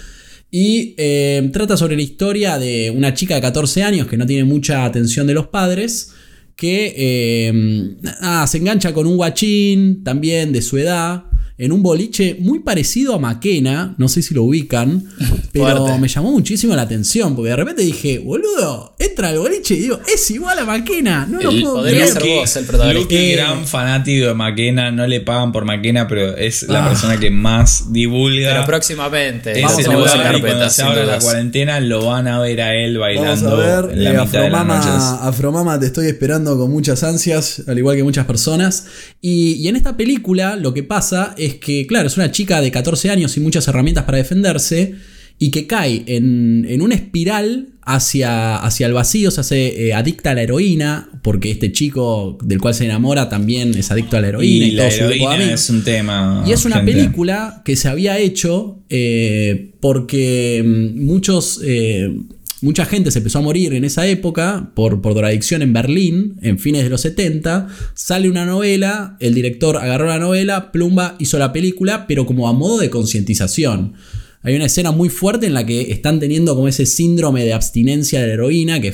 Y 0.52 0.96
eh, 0.98 1.50
trata 1.54 1.78
sobre 1.78 1.96
la 1.96 2.02
historia 2.02 2.58
de 2.58 2.92
una 2.92 3.14
chica 3.14 3.36
de 3.36 3.42
14 3.42 3.84
años 3.84 4.08
que 4.08 4.18
no 4.18 4.26
tiene 4.26 4.44
mucha 4.44 4.84
atención 4.84 5.26
de 5.28 5.34
los 5.34 5.48
padres. 5.48 6.12
Que 6.58 6.94
eh, 6.98 7.96
ah, 8.22 8.46
se 8.48 8.58
engancha 8.58 8.92
con 8.94 9.06
un 9.08 9.16
guachín 9.16 10.04
también 10.04 10.52
de 10.52 10.62
su 10.62 10.78
edad. 10.78 11.26
En 11.60 11.72
un 11.72 11.82
boliche 11.82 12.38
muy 12.40 12.60
parecido 12.60 13.16
a 13.16 13.20
Maquena. 13.20 13.96
No 13.98 14.08
sé 14.10 14.22
si 14.22 14.36
lo 14.36 14.44
ubican. 14.44 15.04
Pero 15.52 15.78
Fuerte. 15.78 16.00
me 16.00 16.08
llamó 16.08 16.32
muchísimo 16.32 16.76
la 16.76 16.84
atención. 16.84 17.36
Porque 17.36 17.50
de 17.50 17.56
repente 17.56 17.82
dije, 17.82 18.20
boludo, 18.20 18.96
entra 19.00 19.30
al 19.30 19.40
boliche 19.40 19.74
y 19.74 19.80
digo, 19.80 20.00
es 20.14 20.30
igual 20.30 20.60
a 20.60 20.66
Maquena. 20.66 21.26
No 21.28 21.42
lo 21.42 21.50
El- 21.50 21.62
puedo 21.62 21.76
podría 21.78 21.98
creer. 22.02 22.14
ser 22.14 22.24
vos 22.40 22.56
el 22.58 22.66
protagonista. 22.66 23.16
Eh, 23.16 23.32
gran 23.36 23.66
fanático 23.66 24.28
de 24.28 24.34
Maquena, 24.36 24.92
no 24.92 25.08
le 25.08 25.22
pagan 25.22 25.52
por 25.52 25.66
Maquena, 25.66 26.08
pero 26.08 26.38
es 26.38 26.62
la 26.68 26.86
Ah. 26.86 26.90
persona 26.90 27.20
que 27.20 27.32
más 27.32 27.92
divulga. 27.92 28.52
Pero 28.52 28.66
próximamente. 28.66 29.60
Vamos 29.62 29.74
a 29.74 29.78
ver. 29.78 29.86
y 29.86 29.86
cuando 29.88 30.24
carpeta, 30.24 30.70
se 30.70 30.84
abra 30.84 31.06
la 31.06 31.20
cuarentena 31.20 31.80
lo 31.80 32.06
van 32.06 32.28
a 32.28 32.40
ver 32.40 32.62
a 32.62 32.76
él 32.76 32.98
Vamos 33.00 33.16
bailando 33.16 33.50
a 33.50 33.82
ver, 33.82 33.94
en 33.94 34.04
la 34.04 34.10
eh, 34.12 34.26
mitad 34.26 34.42
de 34.44 34.50
las 34.52 34.66
noches. 34.66 34.86
Afromama, 34.88 35.28
Afromama, 35.28 35.80
te 35.80 35.86
estoy 35.88 36.08
esperando 36.08 36.56
con 36.58 36.70
muchas 36.72 37.04
ansias, 37.04 37.64
al 37.68 37.78
igual 37.80 37.96
que 37.96 38.04
muchas 38.04 38.26
personas. 38.28 38.86
Y, 39.22 39.54
y 39.54 39.68
en 39.70 39.76
esta 39.76 39.98
película 39.98 40.56
lo 40.56 40.74
que 40.74 40.84
pasa 40.84 41.34
es 41.38 41.47
que, 41.56 41.88
claro, 41.88 42.08
es 42.08 42.18
una 42.18 42.32
chica 42.32 42.62
de 42.62 42.72
14 42.72 43.10
años 43.10 43.32
sin 43.32 43.44
muchas 43.44 43.68
herramientas 43.68 44.04
para 44.06 44.18
defenderse 44.18 44.96
y 45.40 45.52
que 45.52 45.68
cae 45.68 46.04
en, 46.08 46.66
en 46.68 46.82
una 46.82 46.96
espiral 46.96 47.68
hacia, 47.88 48.58
hacia 48.58 48.86
el 48.86 48.94
vacío, 48.94 49.32
se 49.32 49.40
hace 49.42 49.88
eh, 49.88 49.94
adicta 49.94 50.32
a 50.32 50.34
la 50.34 50.42
heroína, 50.42 51.10
porque 51.22 51.52
este 51.52 51.72
chico 51.72 52.38
del 52.44 52.60
cual 52.60 52.74
se 52.74 52.84
enamora 52.84 53.30
también 53.30 53.74
es 53.78 53.92
adicto 53.92 54.18
a 54.18 54.22
la 54.22 54.28
heroína 54.28 54.66
y, 54.66 54.70
Y 54.70 54.72
la 54.72 54.84
todo 54.84 54.98
su 54.98 55.04
heroína 55.06 55.32
amigos. 55.32 55.54
es 55.54 55.70
un 55.70 55.84
tema. 55.84 56.44
Y 56.46 56.52
es 56.52 56.66
una 56.66 56.84
película 56.84 57.62
que 57.64 57.78
se 57.78 57.88
había 57.88 58.18
hecho 58.18 58.80
eh, 58.90 59.72
porque 59.80 60.64
mm, 60.66 61.06
muchos, 61.06 61.62
eh, 61.64 62.14
mucha 62.62 62.86
gente 62.86 63.12
se 63.12 63.20
empezó 63.20 63.40
a 63.40 63.44
morir 63.44 63.74
en 63.74 63.84
esa 63.84 64.08
época 64.08 64.72
por, 64.74 65.02
por 65.02 65.18
en 65.18 65.74
Berlín, 65.74 66.38
en 66.42 66.60
fines 66.60 66.84
de 66.84 66.90
los 66.90 67.02
70. 67.02 67.68
Sale 67.94 68.30
una 68.30 68.46
novela, 68.46 69.18
el 69.20 69.34
director 69.34 69.78
agarró 69.78 70.08
la 70.08 70.20
novela, 70.20 70.72
Plumba 70.72 71.16
hizo 71.20 71.38
la 71.38 71.54
película, 71.54 72.08
pero 72.08 72.26
como 72.26 72.48
a 72.48 72.54
modo 72.54 72.80
de 72.80 72.90
concientización. 72.90 73.94
Hay 74.42 74.56
una 74.56 74.66
escena 74.66 74.92
muy 74.92 75.10
fuerte 75.10 75.46
en 75.46 75.54
la 75.54 75.66
que 75.66 75.92
están 75.92 76.20
teniendo 76.20 76.56
como 76.56 76.68
ese 76.68 76.86
síndrome 76.86 77.44
de 77.44 77.54
abstinencia 77.54 78.22
de 78.22 78.28
la 78.28 78.34
heroína, 78.34 78.80
que 78.80 78.94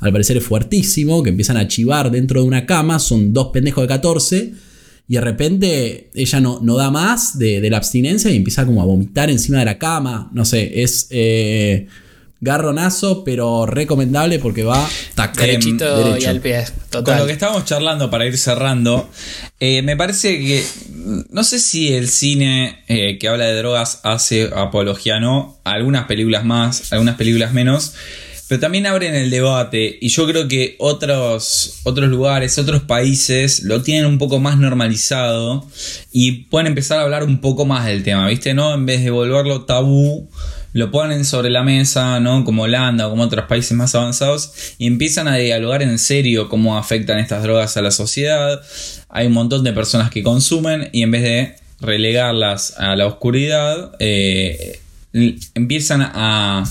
al 0.00 0.12
parecer 0.12 0.36
es 0.36 0.44
fuertísimo, 0.44 1.22
que 1.22 1.30
empiezan 1.30 1.56
a 1.56 1.68
chivar 1.68 2.10
dentro 2.10 2.40
de 2.40 2.46
una 2.46 2.66
cama, 2.66 2.98
son 2.98 3.32
dos 3.32 3.48
pendejos 3.52 3.82
de 3.82 3.88
14. 3.88 4.52
Y 5.08 5.14
de 5.14 5.20
repente 5.20 6.10
ella 6.14 6.40
no, 6.40 6.60
no 6.62 6.76
da 6.76 6.90
más 6.90 7.38
de, 7.38 7.60
de 7.60 7.70
la 7.70 7.76
abstinencia 7.76 8.30
y 8.30 8.36
empieza 8.36 8.66
como 8.66 8.82
a 8.82 8.84
vomitar 8.84 9.30
encima 9.30 9.60
de 9.60 9.64
la 9.64 9.78
cama. 9.78 10.30
No 10.34 10.44
sé, 10.44 10.82
es 10.82 11.06
eh, 11.10 11.86
garronazo, 12.40 13.24
pero 13.24 13.66
recomendable 13.66 14.38
porque 14.38 14.62
va 14.62 14.88
tac, 15.14 15.36
Derechito 15.36 15.84
y 15.84 16.04
derecho. 16.04 16.30
al 16.30 16.40
pie. 16.40 16.64
Con 16.90 17.18
lo 17.18 17.26
que 17.26 17.32
estábamos 17.32 17.64
charlando 17.64 18.10
para 18.10 18.26
ir 18.26 18.36
cerrando, 18.36 19.08
eh, 19.60 19.82
me 19.82 19.96
parece 19.96 20.38
que 20.38 20.64
no 21.30 21.44
sé 21.44 21.58
si 21.58 21.92
el 21.92 22.08
cine 22.08 22.84
eh, 22.88 23.18
que 23.18 23.28
habla 23.28 23.46
de 23.46 23.56
drogas 23.56 24.00
hace 24.02 24.50
apología 24.54 25.16
o 25.16 25.20
no, 25.20 25.60
algunas 25.64 26.06
películas 26.06 26.44
más, 26.44 26.92
algunas 26.92 27.16
películas 27.16 27.52
menos, 27.52 27.94
pero 28.48 28.60
también 28.60 28.86
abren 28.86 29.14
el 29.14 29.30
debate 29.30 29.98
y 30.00 30.08
yo 30.08 30.26
creo 30.26 30.46
que 30.46 30.76
otros, 30.78 31.80
otros 31.82 32.08
lugares, 32.08 32.58
otros 32.58 32.82
países 32.82 33.62
lo 33.64 33.82
tienen 33.82 34.06
un 34.06 34.18
poco 34.18 34.38
más 34.38 34.56
normalizado 34.56 35.66
y 36.12 36.44
pueden 36.44 36.68
empezar 36.68 36.98
a 36.98 37.02
hablar 37.02 37.24
un 37.24 37.40
poco 37.40 37.64
más 37.64 37.86
del 37.86 38.04
tema, 38.04 38.28
¿viste? 38.28 38.54
¿No? 38.54 38.74
En 38.74 38.86
vez 38.86 39.02
de 39.02 39.10
volverlo 39.10 39.64
tabú, 39.64 40.28
lo 40.76 40.90
ponen 40.90 41.24
sobre 41.24 41.48
la 41.48 41.62
mesa, 41.62 42.20
¿no? 42.20 42.44
Como 42.44 42.64
Holanda 42.64 43.06
o 43.06 43.10
como 43.10 43.22
otros 43.22 43.46
países 43.46 43.72
más 43.72 43.94
avanzados, 43.94 44.52
y 44.76 44.86
empiezan 44.86 45.26
a 45.26 45.36
dialogar 45.36 45.82
en 45.82 45.98
serio 45.98 46.50
cómo 46.50 46.76
afectan 46.76 47.18
estas 47.18 47.42
drogas 47.42 47.78
a 47.78 47.82
la 47.82 47.90
sociedad. 47.90 48.60
Hay 49.08 49.26
un 49.26 49.32
montón 49.32 49.64
de 49.64 49.72
personas 49.72 50.10
que 50.10 50.22
consumen 50.22 50.90
y 50.92 51.02
en 51.02 51.10
vez 51.10 51.22
de 51.22 51.54
relegarlas 51.80 52.74
a 52.76 52.94
la 52.94 53.06
oscuridad, 53.06 53.92
eh, 54.00 54.80
empiezan 55.54 56.02
a, 56.02 56.64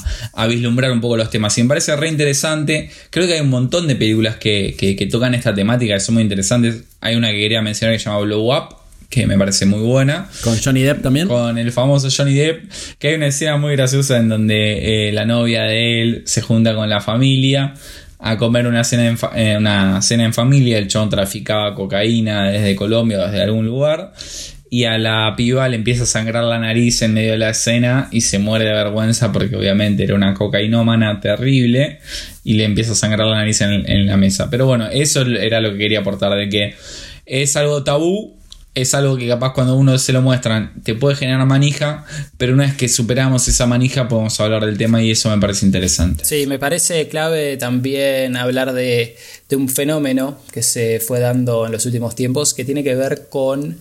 vislumbrar 0.47 0.91
un 0.91 1.01
poco 1.01 1.17
los 1.17 1.31
temas. 1.31 1.57
Y 1.57 1.63
me 1.63 1.69
parece 1.69 1.95
re 1.95 2.07
interesante. 2.07 2.91
Creo 3.09 3.25
que 3.25 3.33
hay 3.33 3.41
un 3.41 3.49
montón 3.49 3.87
de 3.87 3.95
películas 3.95 4.35
que, 4.35 4.75
que, 4.77 5.05
tocan 5.07 5.33
esta 5.33 5.55
temática 5.55 5.95
que 5.95 5.99
son 5.99 6.13
muy 6.13 6.23
interesantes. 6.23 6.83
Hay 7.01 7.15
una 7.15 7.31
que 7.31 7.39
quería 7.39 7.63
mencionar 7.63 7.95
que 7.95 7.99
se 7.99 8.05
llama 8.05 8.19
Blow 8.19 8.55
Up, 8.55 8.85
que 9.15 9.28
me 9.28 9.38
parece 9.38 9.65
muy 9.65 9.80
buena. 9.80 10.28
¿Con 10.43 10.58
Johnny 10.62 10.84
Depp 10.84 11.01
también? 11.01 11.28
Con 11.28 11.58
el 11.58 11.71
famoso 11.71 12.10
Johnny 12.15 12.34
Depp, 12.34 12.69
que 12.99 13.08
hay 13.08 13.15
una 13.15 13.28
escena 13.28 13.58
muy 13.58 13.71
graciosa 13.75 14.17
en 14.17 14.28
donde 14.28 15.08
eh, 15.08 15.12
la 15.13 15.25
novia 15.25 15.63
de 15.63 16.01
él 16.01 16.23
se 16.25 16.41
junta 16.41 16.75
con 16.75 16.89
la 16.89 16.99
familia 16.99 17.73
a 18.19 18.38
comer 18.38 18.67
una 18.67 18.84
cena 18.84 19.08
en, 19.08 19.17
eh, 19.36 19.56
una 19.58 20.01
cena 20.01 20.25
en 20.25 20.34
familia. 20.34 20.78
El 20.78 20.88
chon 20.88 21.10
traficaba 21.10 21.73
cocaína 21.73 22.51
desde 22.51 22.75
Colombia 22.75 23.19
o 23.19 23.25
desde 23.25 23.41
algún 23.41 23.65
lugar 23.65 24.12
y 24.69 24.84
a 24.84 24.97
la 24.97 25.34
piba 25.38 25.69
le 25.69 25.78
empieza 25.78 26.04
a 26.04 26.06
sangrar 26.06 26.43
la 26.43 26.60
nariz 26.60 27.01
en 27.01 27.13
medio 27.13 27.32
de 27.32 27.38
la 27.38 27.51
escena 27.51 28.10
y 28.12 28.21
se 28.21 28.39
muere 28.39 28.65
de 28.65 28.73
vergüenza 28.73 29.32
porque 29.32 29.56
obviamente 29.56 30.04
era 30.04 30.15
una 30.15 30.34
cocainómana 30.34 31.21
terrible 31.21 31.99
y 32.43 32.56
le 32.56 32.65
empieza 32.65 32.91
a 32.91 32.95
sangrar 32.95 33.28
la 33.28 33.38
nariz 33.38 33.62
en, 33.62 34.06
la 34.06 34.17
mesa. 34.17 34.49
Pero 34.49 34.65
bueno, 34.65 34.88
eso 34.91 35.21
era 35.21 35.62
lo 35.62 35.71
que 35.71 35.78
quería 35.78 35.99
aportar, 35.99 36.36
de 36.36 36.49
que 36.49 36.75
es 37.25 37.56
algo 37.56 37.84
tabú, 37.84 38.36
es 38.75 38.93
algo 38.93 39.17
que 39.17 39.27
capaz 39.27 39.53
cuando 39.53 39.75
uno 39.75 39.97
se 39.97 40.13
lo 40.13 40.21
muestran 40.21 40.73
te 40.83 40.93
puede 40.95 41.15
generar 41.15 41.45
manija, 41.45 42.05
pero 42.38 42.53
una 42.53 42.65
vez 42.65 42.75
que 42.75 42.89
superamos 42.89 43.47
esa 43.47 43.65
manija 43.65 44.07
podemos 44.07 44.39
hablar 44.39 44.65
del 44.65 44.77
tema 44.77 45.01
y 45.01 45.11
eso 45.11 45.29
me 45.29 45.39
parece 45.39 45.65
interesante. 45.65 46.25
Sí, 46.25 46.45
me 46.45 46.59
parece 46.59 47.07
clave 47.07 47.57
también 47.57 48.35
hablar 48.35 48.73
de, 48.73 49.15
de 49.49 49.55
un 49.55 49.69
fenómeno 49.69 50.38
que 50.51 50.61
se 50.61 50.99
fue 50.99 51.19
dando 51.19 51.65
en 51.65 51.71
los 51.71 51.85
últimos 51.85 52.15
tiempos 52.15 52.53
que 52.53 52.65
tiene 52.65 52.83
que 52.83 52.95
ver 52.95 53.27
con 53.29 53.77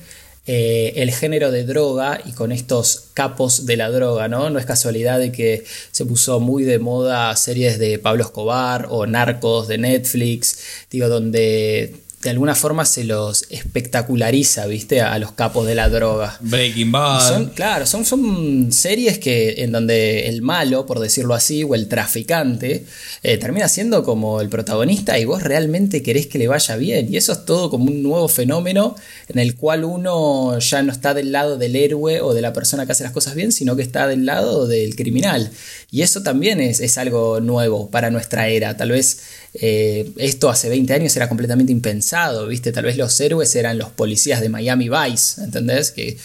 eh, 0.46 0.92
el 0.96 1.10
género 1.10 1.50
de 1.50 1.64
droga 1.64 2.20
y 2.22 2.32
con 2.32 2.52
estos 2.52 3.06
capos 3.14 3.64
de 3.64 3.78
la 3.78 3.90
droga, 3.90 4.28
¿no? 4.28 4.50
No 4.50 4.58
es 4.58 4.66
casualidad 4.66 5.18
de 5.18 5.32
que 5.32 5.64
se 5.90 6.04
puso 6.04 6.38
muy 6.38 6.64
de 6.64 6.78
moda 6.78 7.34
series 7.34 7.78
de 7.78 7.98
Pablo 7.98 8.24
Escobar 8.24 8.88
o 8.90 9.06
Narcos 9.06 9.68
de 9.68 9.78
Netflix, 9.78 10.58
digo, 10.90 11.08
donde 11.08 11.94
de 12.24 12.30
alguna 12.30 12.54
forma 12.54 12.86
se 12.86 13.04
los 13.04 13.44
espectaculariza, 13.50 14.64
¿viste? 14.66 15.02
A, 15.02 15.18
los 15.18 15.32
capos 15.32 15.66
de 15.66 15.74
la 15.74 15.90
droga. 15.90 16.38
Breaking 16.40 16.90
Bad. 16.90 17.28
Son, 17.28 17.50
claro, 17.50 17.84
son, 17.84 18.06
son 18.06 18.72
series 18.72 19.18
que 19.18 19.62
en 19.62 19.72
donde 19.72 20.26
el 20.28 20.40
malo, 20.40 20.86
por 20.86 21.00
decirlo 21.00 21.34
así, 21.34 21.64
o 21.64 21.74
el 21.74 21.86
traficante, 21.86 22.86
eh, 23.22 23.36
termina 23.36 23.68
siendo 23.68 24.02
como 24.04 24.40
el 24.40 24.48
protagonista 24.48 25.18
y 25.18 25.26
vos 25.26 25.42
realmente 25.42 26.02
querés 26.02 26.26
que 26.26 26.38
le 26.38 26.48
vaya 26.48 26.76
bien. 26.76 27.12
Y 27.12 27.18
eso 27.18 27.32
es 27.32 27.44
todo 27.44 27.68
como 27.68 27.84
un 27.84 28.02
nuevo 28.02 28.26
fenómeno 28.28 28.96
en 29.28 29.38
el 29.38 29.54
cual 29.54 29.84
uno 29.84 30.58
ya 30.60 30.82
no 30.82 30.92
está 30.92 31.12
del 31.12 31.30
lado 31.30 31.58
del 31.58 31.76
héroe 31.76 32.22
o 32.22 32.32
de 32.32 32.40
la 32.40 32.54
persona 32.54 32.86
que 32.86 32.92
hace 32.92 33.04
las 33.04 33.12
cosas 33.12 33.34
bien, 33.34 33.52
sino 33.52 33.76
que 33.76 33.82
está 33.82 34.06
del 34.06 34.24
lado 34.24 34.66
del 34.66 34.96
criminal. 34.96 35.50
Y 35.90 36.00
eso 36.00 36.22
también 36.22 36.62
es, 36.62 36.80
es 36.80 36.96
algo 36.96 37.40
nuevo 37.40 37.90
para 37.90 38.10
nuestra 38.10 38.48
era. 38.48 38.78
Tal 38.78 38.92
vez 38.92 39.20
eh, 39.54 40.10
esto 40.16 40.50
hace 40.50 40.68
20 40.68 40.92
años 40.92 41.16
era 41.16 41.28
completamente 41.28 41.70
impensado, 41.70 42.48
¿viste? 42.48 42.72
Tal 42.72 42.84
vez 42.84 42.96
los 42.96 43.18
héroes 43.20 43.54
eran 43.54 43.78
los 43.78 43.90
policías 43.90 44.40
de 44.40 44.48
Miami 44.48 44.88
Vice, 44.88 45.42
¿entendés? 45.42 45.92
Que, 45.92 46.16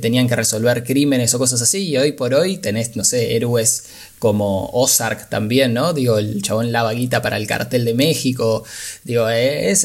tenían 0.00 0.28
que 0.28 0.36
resolver 0.36 0.84
crímenes 0.84 1.34
o 1.34 1.38
cosas 1.40 1.62
así, 1.62 1.88
y 1.88 1.96
hoy 1.96 2.12
por 2.12 2.32
hoy 2.32 2.58
tenés, 2.58 2.94
no 2.94 3.02
sé, 3.02 3.34
héroes 3.34 3.86
como 4.20 4.70
Ozark 4.72 5.28
también, 5.28 5.74
¿no? 5.74 5.92
Digo, 5.92 6.18
el 6.18 6.42
chabón 6.42 6.70
la 6.70 6.84
vaguita 6.84 7.20
para 7.22 7.36
el 7.36 7.48
cartel 7.48 7.84
de 7.84 7.94
México. 7.94 8.62
Digo, 9.02 9.28
es, 9.28 9.84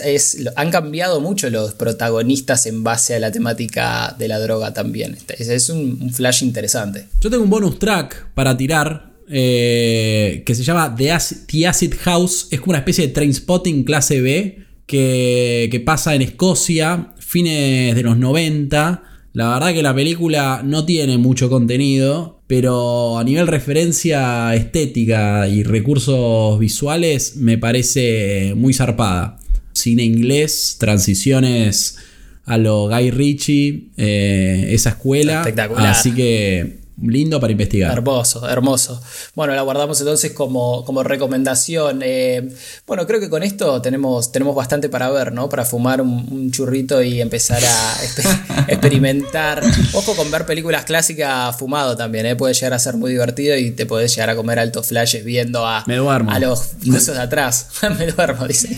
han 0.56 0.70
cambiado 0.70 1.22
mucho 1.22 1.50
los 1.50 1.74
protagonistas 1.74 2.68
en 2.68 2.84
base 2.84 3.16
a 3.16 3.20
la 3.20 3.32
temática 3.32 4.16
de 4.20 4.28
la 4.28 4.40
droga 4.40 4.76
también. 4.76 5.18
Es, 5.40 5.48
es 5.48 5.70
un 5.70 6.14
flash 6.14 6.44
interesante. 6.44 7.08
Yo 7.20 7.32
tengo 7.32 7.44
un 7.44 7.50
bonus 7.50 7.80
track 7.80 8.28
para 8.36 8.56
tirar 8.56 9.15
eh, 9.30 10.44
que 10.46 10.56
se 10.56 10.64
llama 10.64 10.96
The 10.96 11.12
Acid, 11.12 11.94
House. 12.04 12.48
Es 12.52 12.60
como 12.60 12.72
una 12.72 12.80
especie 12.80 13.08
de 13.08 13.14
train 13.14 13.34
spotting 13.34 13.84
clase 13.84 14.22
B 14.22 14.60
que, 14.86 15.68
que 15.72 15.80
pasa 15.80 16.16
en 16.16 16.22
Escocia, 16.22 17.14
fines 17.20 17.96
de 17.96 18.04
los 18.04 18.18
90. 18.18 19.04
La 19.34 19.50
verdad 19.50 19.74
que 19.74 19.84
la 19.84 19.94
película 19.94 20.62
no 20.64 20.86
tiene 20.86 21.18
mucho 21.18 21.50
contenido, 21.50 22.42
pero 22.48 23.18
a 23.18 23.24
nivel 23.24 23.48
referencia 23.48 24.54
estética 24.56 25.48
y 25.48 25.64
recursos 25.64 26.58
visuales 26.60 27.36
me 27.36 27.58
parece 27.58 28.54
muy 28.56 28.74
zarpada. 28.74 29.38
Cine 29.74 30.04
inglés, 30.04 30.78
transiciones 30.80 31.98
a 32.46 32.58
lo 32.58 32.88
Guy 32.88 33.12
Ritchie, 33.12 33.90
eh, 33.98 34.68
esa 34.70 34.92
escuela. 34.92 35.42
Espectacular. 35.42 35.88
Así 35.88 36.12
que 36.14 36.85
lindo 37.02 37.40
para 37.40 37.52
investigar. 37.52 37.92
Hermoso, 37.92 38.48
hermoso. 38.48 39.02
Bueno, 39.36 39.54
la 39.54 39.62
guardamos 39.62 40.00
entonces 40.00 40.32
como, 40.32 40.86
como 40.86 41.04
recomendación. 41.04 42.02
Eh, 42.04 42.50
bueno, 42.88 43.06
creo 43.06 43.20
que 43.20 43.30
con 43.30 43.44
esto 43.44 43.82
tenemos, 43.82 44.32
tenemos 44.32 44.56
bastante 44.56 44.90
para 44.90 45.10
ver, 45.10 45.34
¿no? 45.34 45.50
Para 45.50 45.66
fumar 45.66 46.02
un, 46.02 46.52
churrito 46.52 47.02
y 47.02 47.22
empezar 47.22 47.62
a 47.64 48.66
experimentar. 48.68 49.62
Ojo 49.94 50.16
con 50.16 50.32
ver 50.32 50.46
películas 50.46 50.86
clásicas 50.86 51.56
fumado 51.58 51.98
también, 51.98 52.26
¿eh? 52.26 52.36
Puede 52.36 52.54
llegar 52.54 52.74
a 52.74 52.80
ser 52.80 52.96
muy 52.96 53.12
divertido 53.12 53.58
y 53.58 53.72
te 53.72 53.86
puedes 53.86 54.14
llegar 54.16 54.30
a 54.30 54.36
comer 54.36 54.60
altos 54.60 54.88
flashes 54.88 55.26
viendo 55.26 55.66
a, 55.66 55.80
a 55.80 56.40
los 56.40 56.72
cosas 56.92 57.16
de 57.16 57.22
atrás. 57.22 57.68
Me 57.98 58.08
duermo, 58.08 58.48
dice. 58.48 58.78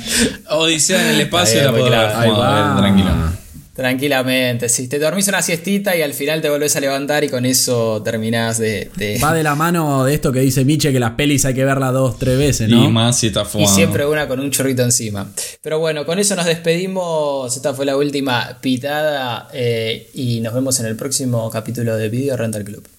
Odisea 0.50 1.02
en 1.02 1.16
el 1.16 1.22
espacio 1.22 1.64
la 1.64 1.72
puedo 1.72 1.90
ver, 1.90 2.78
tranquilo. 2.78 3.47
Tranquilamente, 3.78 4.70
si 4.70 4.88
te 4.88 4.98
dormís 4.98 5.28
una 5.28 5.44
siestita 5.44 5.96
y 5.96 6.02
al 6.02 6.16
final 6.16 6.42
te 6.42 6.50
volvés 6.50 6.76
a 6.76 6.80
levantar 6.80 7.24
y 7.24 7.30
con 7.30 7.46
eso 7.46 8.02
terminás 8.02 8.58
de, 8.58 8.90
Va 9.24 9.36
de 9.36 9.44
la 9.44 9.54
mano 9.54 10.04
de 10.04 10.16
esto 10.16 10.32
que 10.32 10.40
dice 10.40 10.66
Miche 10.66 10.92
que 10.92 11.00
las 11.00 11.12
pelis 11.12 11.46
hay 11.46 11.54
que 11.54 11.63
verlas 11.63 11.94
dos, 11.94 12.18
tres 12.18 12.40
veces, 12.40 12.70
¿no? 12.70 12.84
Y 12.84 12.88
más 12.88 13.20
si 13.20 13.28
está 13.28 13.44
Y 13.54 13.68
siempre 13.68 14.08
una 14.08 14.28
con 14.28 14.40
un 14.40 14.50
chorrito 14.50 14.82
encima. 14.82 15.32
Pero 15.62 15.78
bueno, 15.78 16.08
con 16.08 16.18
eso 16.18 16.36
nos 16.36 16.48
despedimos. 16.48 17.56
Esta 17.56 17.76
fue 17.76 17.86
la 17.86 17.96
última 17.96 18.58
pitada 18.62 19.48
eh, 19.54 20.10
y 20.16 20.40
nos 20.40 20.56
vemos 20.56 20.80
en 20.80 20.88
el 20.88 20.96
próximo 20.96 21.48
capítulo 21.52 21.96
de 21.98 22.10
Video 22.10 22.36
Rental 22.36 22.63
Club. 22.63 22.97